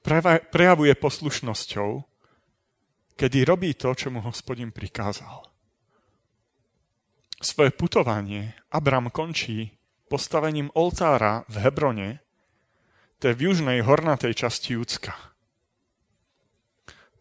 prejavuje 0.53 0.95
poslušnosťou, 0.95 1.99
kedy 3.19 3.43
robí 3.43 3.75
to, 3.75 3.91
čo 3.91 4.07
mu 4.07 4.23
hospodin 4.23 4.71
prikázal. 4.71 5.46
Svoje 7.37 7.69
putovanie 7.69 8.57
Abram 8.73 9.13
končí 9.13 9.77
postavením 10.09 10.73
oltára 10.73 11.45
v 11.45 11.61
Hebrone, 11.61 12.09
to 13.21 13.29
je 13.29 13.37
v 13.37 13.43
južnej 13.53 13.85
hornatej 13.85 14.33
časti 14.33 14.73
Júcka. 14.73 15.13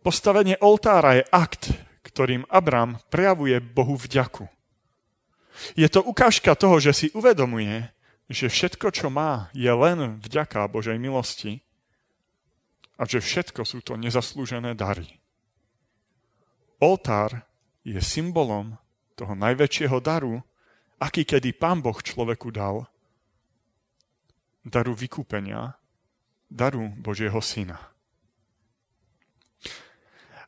Postavenie 0.01 0.57
oltára 0.65 1.21
je 1.21 1.25
akt, 1.29 1.75
ktorým 2.01 2.49
Abram 2.49 2.97
prejavuje 3.13 3.61
Bohu 3.61 3.99
vďaku. 4.01 4.49
Je 5.77 5.89
to 5.93 6.01
ukážka 6.01 6.57
toho, 6.57 6.81
že 6.81 6.93
si 6.97 7.07
uvedomuje, 7.13 7.93
že 8.33 8.49
všetko, 8.49 8.89
čo 8.97 9.13
má, 9.13 9.53
je 9.53 9.69
len 9.69 10.17
vďaka 10.25 10.65
Božej 10.73 10.97
milosti 10.97 11.61
a 12.97 13.05
že 13.05 13.21
všetko 13.21 13.69
sú 13.69 13.85
to 13.85 14.01
nezaslúžené 14.01 14.73
dary. 14.73 15.21
Oltár 16.81 17.45
je 17.85 18.01
symbolom 18.01 18.81
toho 19.17 19.33
najväčšieho 19.33 19.97
daru, 20.05 20.45
aký 21.01 21.25
kedy 21.25 21.57
Pán 21.57 21.81
Boh 21.81 21.97
človeku 21.97 22.53
dal. 22.53 22.85
Daru 24.61 24.93
vykúpenia, 24.93 25.73
daru 26.53 26.93
Božieho 27.01 27.41
Syna. 27.41 27.81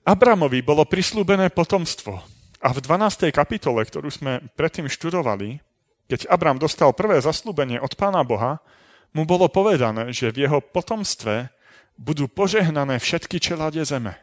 Abramovi 0.05 0.61
bolo 0.65 0.89
prislúbené 0.89 1.53
potomstvo 1.53 2.21
a 2.61 2.69
v 2.73 2.79
12. 2.81 3.29
kapitole, 3.33 3.85
ktorú 3.85 4.09
sme 4.09 4.41
predtým 4.57 4.89
študovali, 4.89 5.61
keď 6.09 6.29
Abram 6.33 6.57
dostal 6.57 6.97
prvé 6.97 7.21
zaslúbenie 7.21 7.77
od 7.77 7.93
Pána 7.93 8.25
Boha, 8.25 8.65
mu 9.13 9.29
bolo 9.29 9.49
povedané, 9.53 10.13
že 10.13 10.33
v 10.33 10.49
jeho 10.49 10.61
potomstve 10.65 11.53
budú 12.01 12.25
požehnané 12.29 12.97
všetky 13.01 13.37
čelade 13.41 13.81
zeme. 13.85 14.17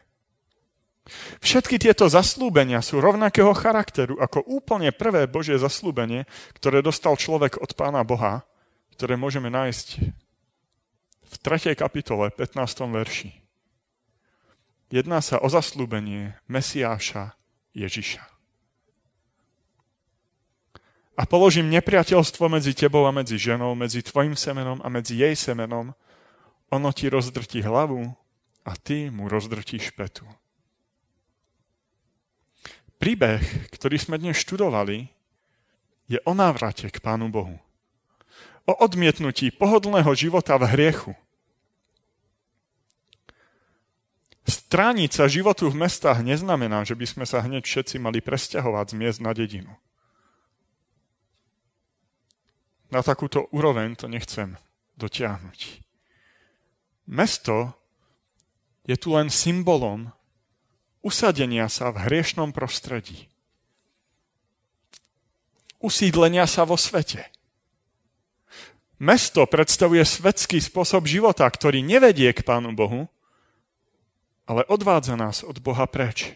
Všetky 1.38 1.78
tieto 1.78 2.10
zaslúbenia 2.10 2.82
sú 2.82 2.98
rovnakého 2.98 3.54
charakteru 3.54 4.18
ako 4.18 4.42
úplne 4.42 4.90
prvé 4.90 5.30
Božie 5.30 5.54
zaslúbenie, 5.54 6.26
ktoré 6.58 6.82
dostal 6.82 7.14
človek 7.14 7.62
od 7.62 7.70
Pána 7.78 8.02
Boha, 8.02 8.42
ktoré 8.98 9.14
môžeme 9.14 9.46
nájsť 9.46 9.86
v 11.26 11.34
3. 11.42 11.78
kapitole, 11.78 12.34
15. 12.34 12.58
verši. 12.90 13.30
Jedná 14.90 15.18
sa 15.18 15.42
o 15.42 15.46
zaslúbenie 15.50 16.38
Mesiáša 16.46 17.34
Ježiša. 17.74 18.22
A 21.16 21.22
položím 21.24 21.72
nepriateľstvo 21.72 22.44
medzi 22.52 22.76
tebou 22.76 23.08
a 23.08 23.12
medzi 23.14 23.40
ženou, 23.40 23.72
medzi 23.72 24.04
tvojim 24.04 24.36
semenom 24.36 24.84
a 24.84 24.88
medzi 24.92 25.16
jej 25.16 25.32
semenom. 25.32 25.96
Ono 26.68 26.90
ti 26.92 27.08
rozdrtí 27.08 27.64
hlavu 27.64 28.12
a 28.68 28.72
ty 28.76 29.08
mu 29.08 29.30
rozdrtíš 29.30 29.96
petu. 29.96 30.28
Príbeh, 32.96 33.70
ktorý 33.76 33.96
sme 34.00 34.16
dnes 34.16 34.40
študovali, 34.40 35.12
je 36.08 36.18
o 36.24 36.32
návrate 36.32 36.88
k 36.88 36.96
Pánu 37.02 37.28
Bohu. 37.28 37.60
O 38.66 38.72
odmietnutí 38.72 39.52
pohodlného 39.52 40.10
života 40.16 40.56
v 40.56 40.64
hriechu. 40.72 41.12
Strániť 44.46 45.10
sa 45.10 45.26
životu 45.26 45.66
v 45.70 45.86
mestách 45.86 46.22
neznamená, 46.22 46.86
že 46.86 46.94
by 46.94 47.06
sme 47.06 47.24
sa 47.26 47.42
hneď 47.42 47.66
všetci 47.66 47.98
mali 47.98 48.22
presťahovať 48.22 48.86
z 48.90 48.98
miest 48.98 49.20
na 49.22 49.34
dedinu. 49.34 49.74
Na 52.90 53.02
takúto 53.02 53.50
úroveň 53.50 53.98
to 53.98 54.06
nechcem 54.06 54.54
dotiahnuť. 54.94 55.82
Mesto 57.10 57.74
je 58.86 58.94
tu 58.94 59.14
len 59.14 59.26
symbolom 59.30 60.14
usadenia 61.06 61.70
sa 61.70 61.94
v 61.94 62.02
hriešnom 62.10 62.50
prostredí. 62.50 63.30
Usídlenia 65.78 66.50
sa 66.50 66.66
vo 66.66 66.74
svete. 66.74 67.30
Mesto 68.98 69.46
predstavuje 69.46 70.02
svetský 70.02 70.58
spôsob 70.58 71.06
života, 71.06 71.46
ktorý 71.46 71.84
nevedie 71.86 72.34
k 72.34 72.42
Pánu 72.42 72.74
Bohu, 72.74 73.06
ale 74.50 74.66
odvádza 74.66 75.14
nás 75.14 75.46
od 75.46 75.62
Boha 75.62 75.86
preč. 75.86 76.34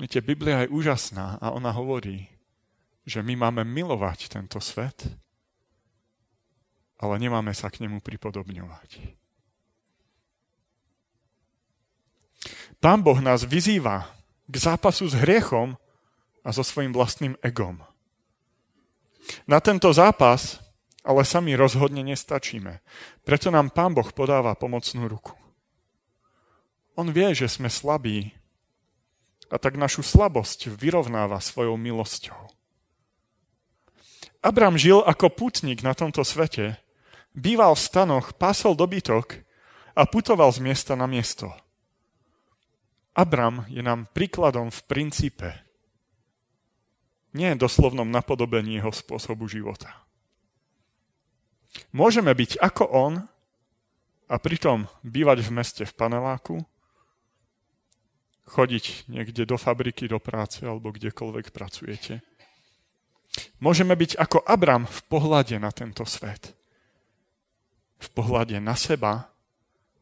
Viete, 0.00 0.24
Biblia 0.24 0.64
je 0.64 0.72
úžasná 0.72 1.36
a 1.36 1.52
ona 1.52 1.76
hovorí, 1.76 2.32
že 3.04 3.20
my 3.20 3.36
máme 3.36 3.68
milovať 3.68 4.32
tento 4.32 4.56
svet, 4.62 5.04
ale 6.96 7.20
nemáme 7.20 7.52
sa 7.52 7.68
k 7.68 7.84
nemu 7.84 8.00
pripodobňovať. 8.00 9.19
Pán 12.80 13.04
Boh 13.04 13.20
nás 13.20 13.44
vyzýva 13.44 14.08
k 14.48 14.54
zápasu 14.56 15.04
s 15.04 15.14
hriechom 15.14 15.76
a 16.40 16.48
so 16.48 16.64
svojím 16.64 16.96
vlastným 16.96 17.36
egom. 17.44 17.84
Na 19.44 19.60
tento 19.60 19.92
zápas 19.92 20.64
ale 21.04 21.24
sami 21.24 21.56
rozhodne 21.56 22.04
nestačíme. 22.04 22.80
Preto 23.24 23.48
nám 23.48 23.72
Pán 23.72 23.96
Boh 23.96 24.08
podáva 24.12 24.52
pomocnú 24.56 25.08
ruku. 25.08 25.32
On 26.96 27.08
vie, 27.08 27.32
že 27.32 27.48
sme 27.48 27.72
slabí 27.72 28.36
a 29.48 29.56
tak 29.56 29.80
našu 29.80 30.04
slabosť 30.04 30.68
vyrovnáva 30.72 31.40
svojou 31.40 31.80
milosťou. 31.80 32.36
Abram 34.40 34.76
žil 34.80 35.04
ako 35.04 35.32
putník 35.32 35.84
na 35.84 35.92
tomto 35.92 36.24
svete, 36.24 36.80
býval 37.36 37.76
v 37.76 37.84
stanoch, 37.84 38.32
pásol 38.36 38.72
dobytok 38.72 39.44
a 39.92 40.08
putoval 40.08 40.48
z 40.52 40.64
miesta 40.64 40.96
na 40.96 41.04
miesto. 41.04 41.52
Abram 43.14 43.66
je 43.66 43.82
nám 43.82 44.06
príkladom 44.14 44.70
v 44.70 44.80
princípe, 44.86 45.50
nie 47.34 47.54
doslovnom 47.54 48.06
napodobení 48.06 48.78
jeho 48.78 48.90
spôsobu 48.90 49.46
života. 49.46 50.06
Môžeme 51.94 52.34
byť 52.34 52.58
ako 52.58 52.84
on 52.90 53.12
a 54.30 54.34
pritom 54.38 54.86
bývať 55.02 55.46
v 55.46 55.50
meste 55.54 55.82
v 55.86 55.94
paneláku, 55.94 56.62
chodiť 58.50 59.06
niekde 59.06 59.46
do 59.46 59.54
fabriky, 59.54 60.10
do 60.10 60.18
práce 60.18 60.66
alebo 60.66 60.90
kdekoľvek 60.90 61.54
pracujete. 61.54 62.18
Môžeme 63.62 63.94
byť 63.94 64.18
ako 64.18 64.42
Abram 64.42 64.90
v 64.90 65.00
pohľade 65.06 65.54
na 65.62 65.70
tento 65.70 66.02
svet. 66.02 66.50
V 68.02 68.08
pohľade 68.10 68.58
na 68.58 68.74
seba 68.74 69.30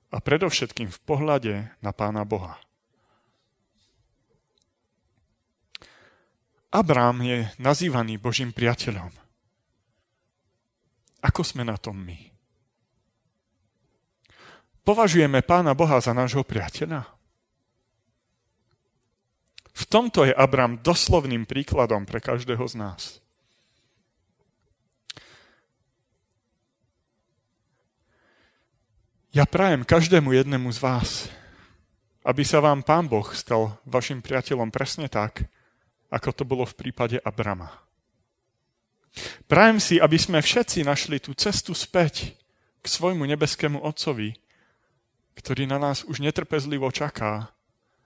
a 0.09 0.17
predovšetkým 0.17 0.89
v 0.89 0.99
pohľade 1.05 1.55
na 1.85 1.93
Pána 1.93 2.25
Boha. 2.25 2.57
Abrám 6.69 7.25
je 7.25 7.49
nazývaný 7.57 8.21
Božím 8.21 8.53
priateľom. 8.53 9.09
Ako 11.25 11.41
sme 11.41 11.65
na 11.65 11.81
tom 11.81 11.97
my? 11.97 12.29
Považujeme 14.85 15.41
Pána 15.41 15.73
Boha 15.73 15.97
za 16.01 16.13
nášho 16.13 16.45
priateľa? 16.45 17.09
V 19.79 19.85
tomto 19.89 20.29
je 20.29 20.35
Abram 20.37 20.77
doslovným 20.81 21.49
príkladom 21.49 22.05
pre 22.05 22.21
každého 22.21 22.65
z 22.69 22.75
nás. 22.77 23.03
Ja 29.33 29.49
prajem 29.49 29.89
každému 29.89 30.37
jednému 30.37 30.69
z 30.73 30.79
vás, 30.85 31.09
aby 32.29 32.45
sa 32.45 32.61
vám 32.61 32.85
Pán 32.85 33.09
Boh 33.09 33.29
stal 33.33 33.77
vašim 33.89 34.21
priateľom 34.21 34.69
presne 34.69 35.07
tak, 35.07 35.49
ako 36.09 36.31
to 36.33 36.43
bolo 36.49 36.65
v 36.65 36.77
prípade 36.77 37.21
Abrama. 37.21 37.89
Prajem 39.49 39.81
si, 39.81 39.97
aby 39.97 40.17
sme 40.21 40.45
všetci 40.45 40.85
našli 40.85 41.19
tú 41.19 41.33
cestu 41.33 41.73
späť 41.73 42.37
k 42.81 42.87
svojmu 42.87 43.25
nebeskému 43.25 43.81
Otcovi, 43.81 44.37
ktorý 45.37 45.67
na 45.69 45.79
nás 45.81 46.05
už 46.05 46.21
netrpezlivo 46.21 46.89
čaká, 46.91 47.53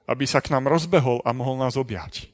aby 0.07 0.27
sa 0.27 0.43
k 0.43 0.51
nám 0.53 0.69
rozbehol 0.69 1.23
a 1.23 1.31
mohol 1.33 1.59
nás 1.61 1.79
objať. 1.79 2.31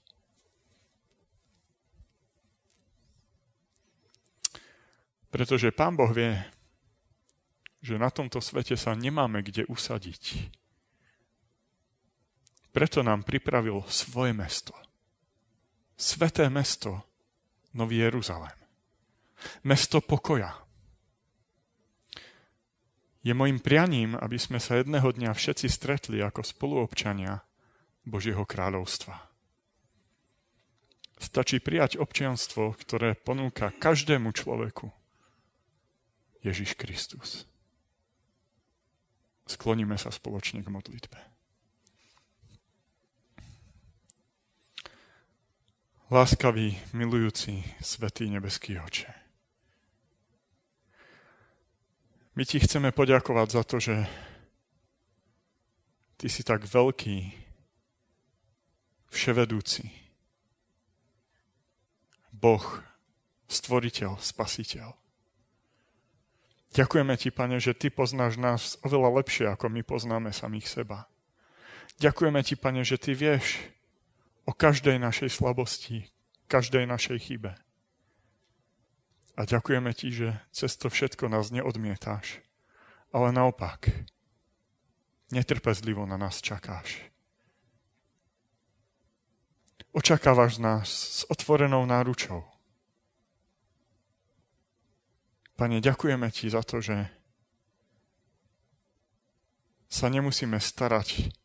Pretože 5.29 5.75
Pán 5.77 5.93
Boh 5.93 6.09
vie, 6.09 6.41
že 7.85 8.01
na 8.01 8.09
tomto 8.09 8.41
svete 8.41 8.75
sa 8.75 8.97
nemáme 8.97 9.45
kde 9.45 9.69
usadiť. 9.69 10.49
Preto 12.73 13.05
nám 13.05 13.23
pripravil 13.29 13.85
svoje 13.87 14.33
mesto. 14.33 14.73
Sveté 15.99 16.47
mesto, 16.47 17.03
Nový 17.75 18.07
Jeruzalém. 18.07 18.55
Mesto 19.67 19.99
pokoja. 19.99 20.55
Je 23.27 23.35
mojim 23.35 23.59
prianím, 23.59 24.15
aby 24.15 24.39
sme 24.39 24.63
sa 24.63 24.79
jedného 24.79 25.11
dňa 25.11 25.35
všetci 25.35 25.67
stretli 25.67 26.23
ako 26.23 26.47
spoluobčania 26.47 27.43
Božieho 28.07 28.47
kráľovstva. 28.47 29.27
Stačí 31.19 31.59
prijať 31.59 31.99
občianstvo, 31.99 32.79
ktoré 32.79 33.19
ponúka 33.19 33.75
každému 33.75 34.31
človeku 34.31 34.95
Ježiš 36.47 36.79
Kristus. 36.79 37.43
Skloníme 39.51 39.99
sa 39.99 40.15
spoločne 40.15 40.63
k 40.63 40.71
modlitbe. 40.71 41.38
Láskavý, 46.09 46.73
milujúci, 46.97 47.61
svetý 47.85 48.33
nebeský 48.33 48.81
oče. 48.81 49.13
My 52.33 52.49
ti 52.49 52.57
chceme 52.57 52.97
poďakovať 52.97 53.49
za 53.53 53.63
to, 53.69 53.77
že 53.77 54.09
ty 56.17 56.33
si 56.33 56.41
tak 56.41 56.65
veľký, 56.65 57.29
vševedúci, 59.13 59.93
Boh, 62.33 62.65
stvoriteľ, 63.45 64.17
spasiteľ. 64.17 64.89
Ďakujeme 66.73 67.21
ti, 67.21 67.29
pane, 67.29 67.61
že 67.61 67.77
ty 67.77 67.93
poznáš 67.93 68.41
nás 68.41 68.81
oveľa 68.81 69.21
lepšie, 69.21 69.53
ako 69.53 69.69
my 69.69 69.85
poznáme 69.85 70.33
samých 70.33 70.73
seba. 70.73 71.05
Ďakujeme 72.01 72.41
ti, 72.41 72.57
pane, 72.57 72.81
že 72.81 72.97
ty 72.97 73.13
vieš 73.13 73.77
o 74.49 74.53
každej 74.57 74.97
našej 74.97 75.29
slabosti, 75.29 76.09
každej 76.49 76.89
našej 76.89 77.21
chybe. 77.21 77.53
A 79.37 79.41
ďakujeme 79.45 79.93
ti, 79.93 80.09
že 80.09 80.41
cez 80.49 80.73
to 80.81 80.89
všetko 80.89 81.29
nás 81.29 81.53
neodmietáš, 81.53 82.41
ale 83.13 83.29
naopak, 83.29 83.93
netrpezlivo 85.29 86.09
na 86.09 86.17
nás 86.17 86.41
čakáš. 86.41 87.05
Očakávaš 89.93 90.57
nás 90.59 90.89
s 90.89 91.21
otvorenou 91.29 91.85
náručou. 91.85 92.49
Pane, 95.61 95.85
ďakujeme 95.85 96.33
ti 96.33 96.49
za 96.49 96.65
to, 96.65 96.81
že 96.81 97.13
sa 99.93 100.09
nemusíme 100.09 100.57
starať 100.57 101.37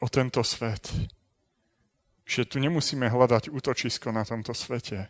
o 0.00 0.06
tento 0.08 0.40
svet, 0.40 0.88
že 2.24 2.48
tu 2.48 2.56
nemusíme 2.58 3.06
hľadať 3.06 3.52
útočisko 3.52 4.10
na 4.10 4.24
tomto 4.24 4.56
svete, 4.56 5.06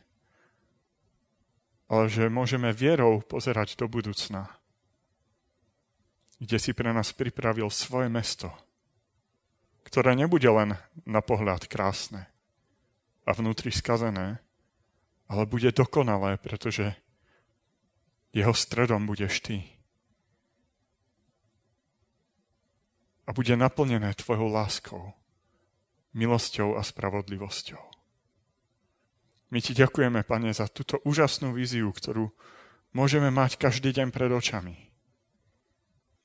ale 1.90 2.04
že 2.06 2.30
môžeme 2.30 2.74
vierou 2.74 3.22
pozerať 3.22 3.78
do 3.78 3.86
budúcna, 3.86 4.50
kde 6.42 6.56
si 6.58 6.70
pre 6.74 6.90
nás 6.90 7.14
pripravil 7.14 7.70
svoje 7.70 8.10
mesto, 8.10 8.50
ktoré 9.86 10.14
nebude 10.14 10.46
len 10.46 10.78
na 11.06 11.20
pohľad 11.22 11.66
krásne 11.70 12.30
a 13.26 13.30
vnútri 13.34 13.70
skazené, 13.70 14.42
ale 15.30 15.42
bude 15.46 15.70
dokonalé, 15.70 16.38
pretože 16.38 16.98
jeho 18.34 18.54
stredom 18.54 19.06
budeš 19.06 19.42
ty. 19.42 19.79
A 23.30 23.32
bude 23.32 23.54
naplnené 23.54 24.10
tvojou 24.18 24.50
láskou 24.50 25.14
milosťou 26.18 26.74
a 26.74 26.82
spravodlivosťou. 26.82 27.78
My 29.54 29.62
ti 29.62 29.70
ďakujeme, 29.70 30.26
Pane, 30.26 30.50
za 30.50 30.66
túto 30.66 30.98
úžasnú 31.06 31.54
víziu, 31.54 31.86
ktorú 31.94 32.34
môžeme 32.90 33.30
mať 33.30 33.54
každý 33.54 33.94
deň 33.94 34.10
pred 34.10 34.34
očami. 34.34 34.90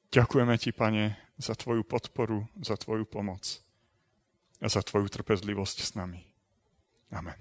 Ďakujeme 0.10 0.58
ti, 0.58 0.74
Pane, 0.74 1.14
za 1.38 1.54
tvoju 1.54 1.86
podporu, 1.86 2.50
za 2.58 2.74
tvoju 2.74 3.06
pomoc 3.06 3.62
a 4.58 4.66
za 4.66 4.82
tvoju 4.82 5.06
trpezlivosť 5.06 5.78
s 5.86 5.94
nami. 5.94 6.26
Amen. 7.14 7.38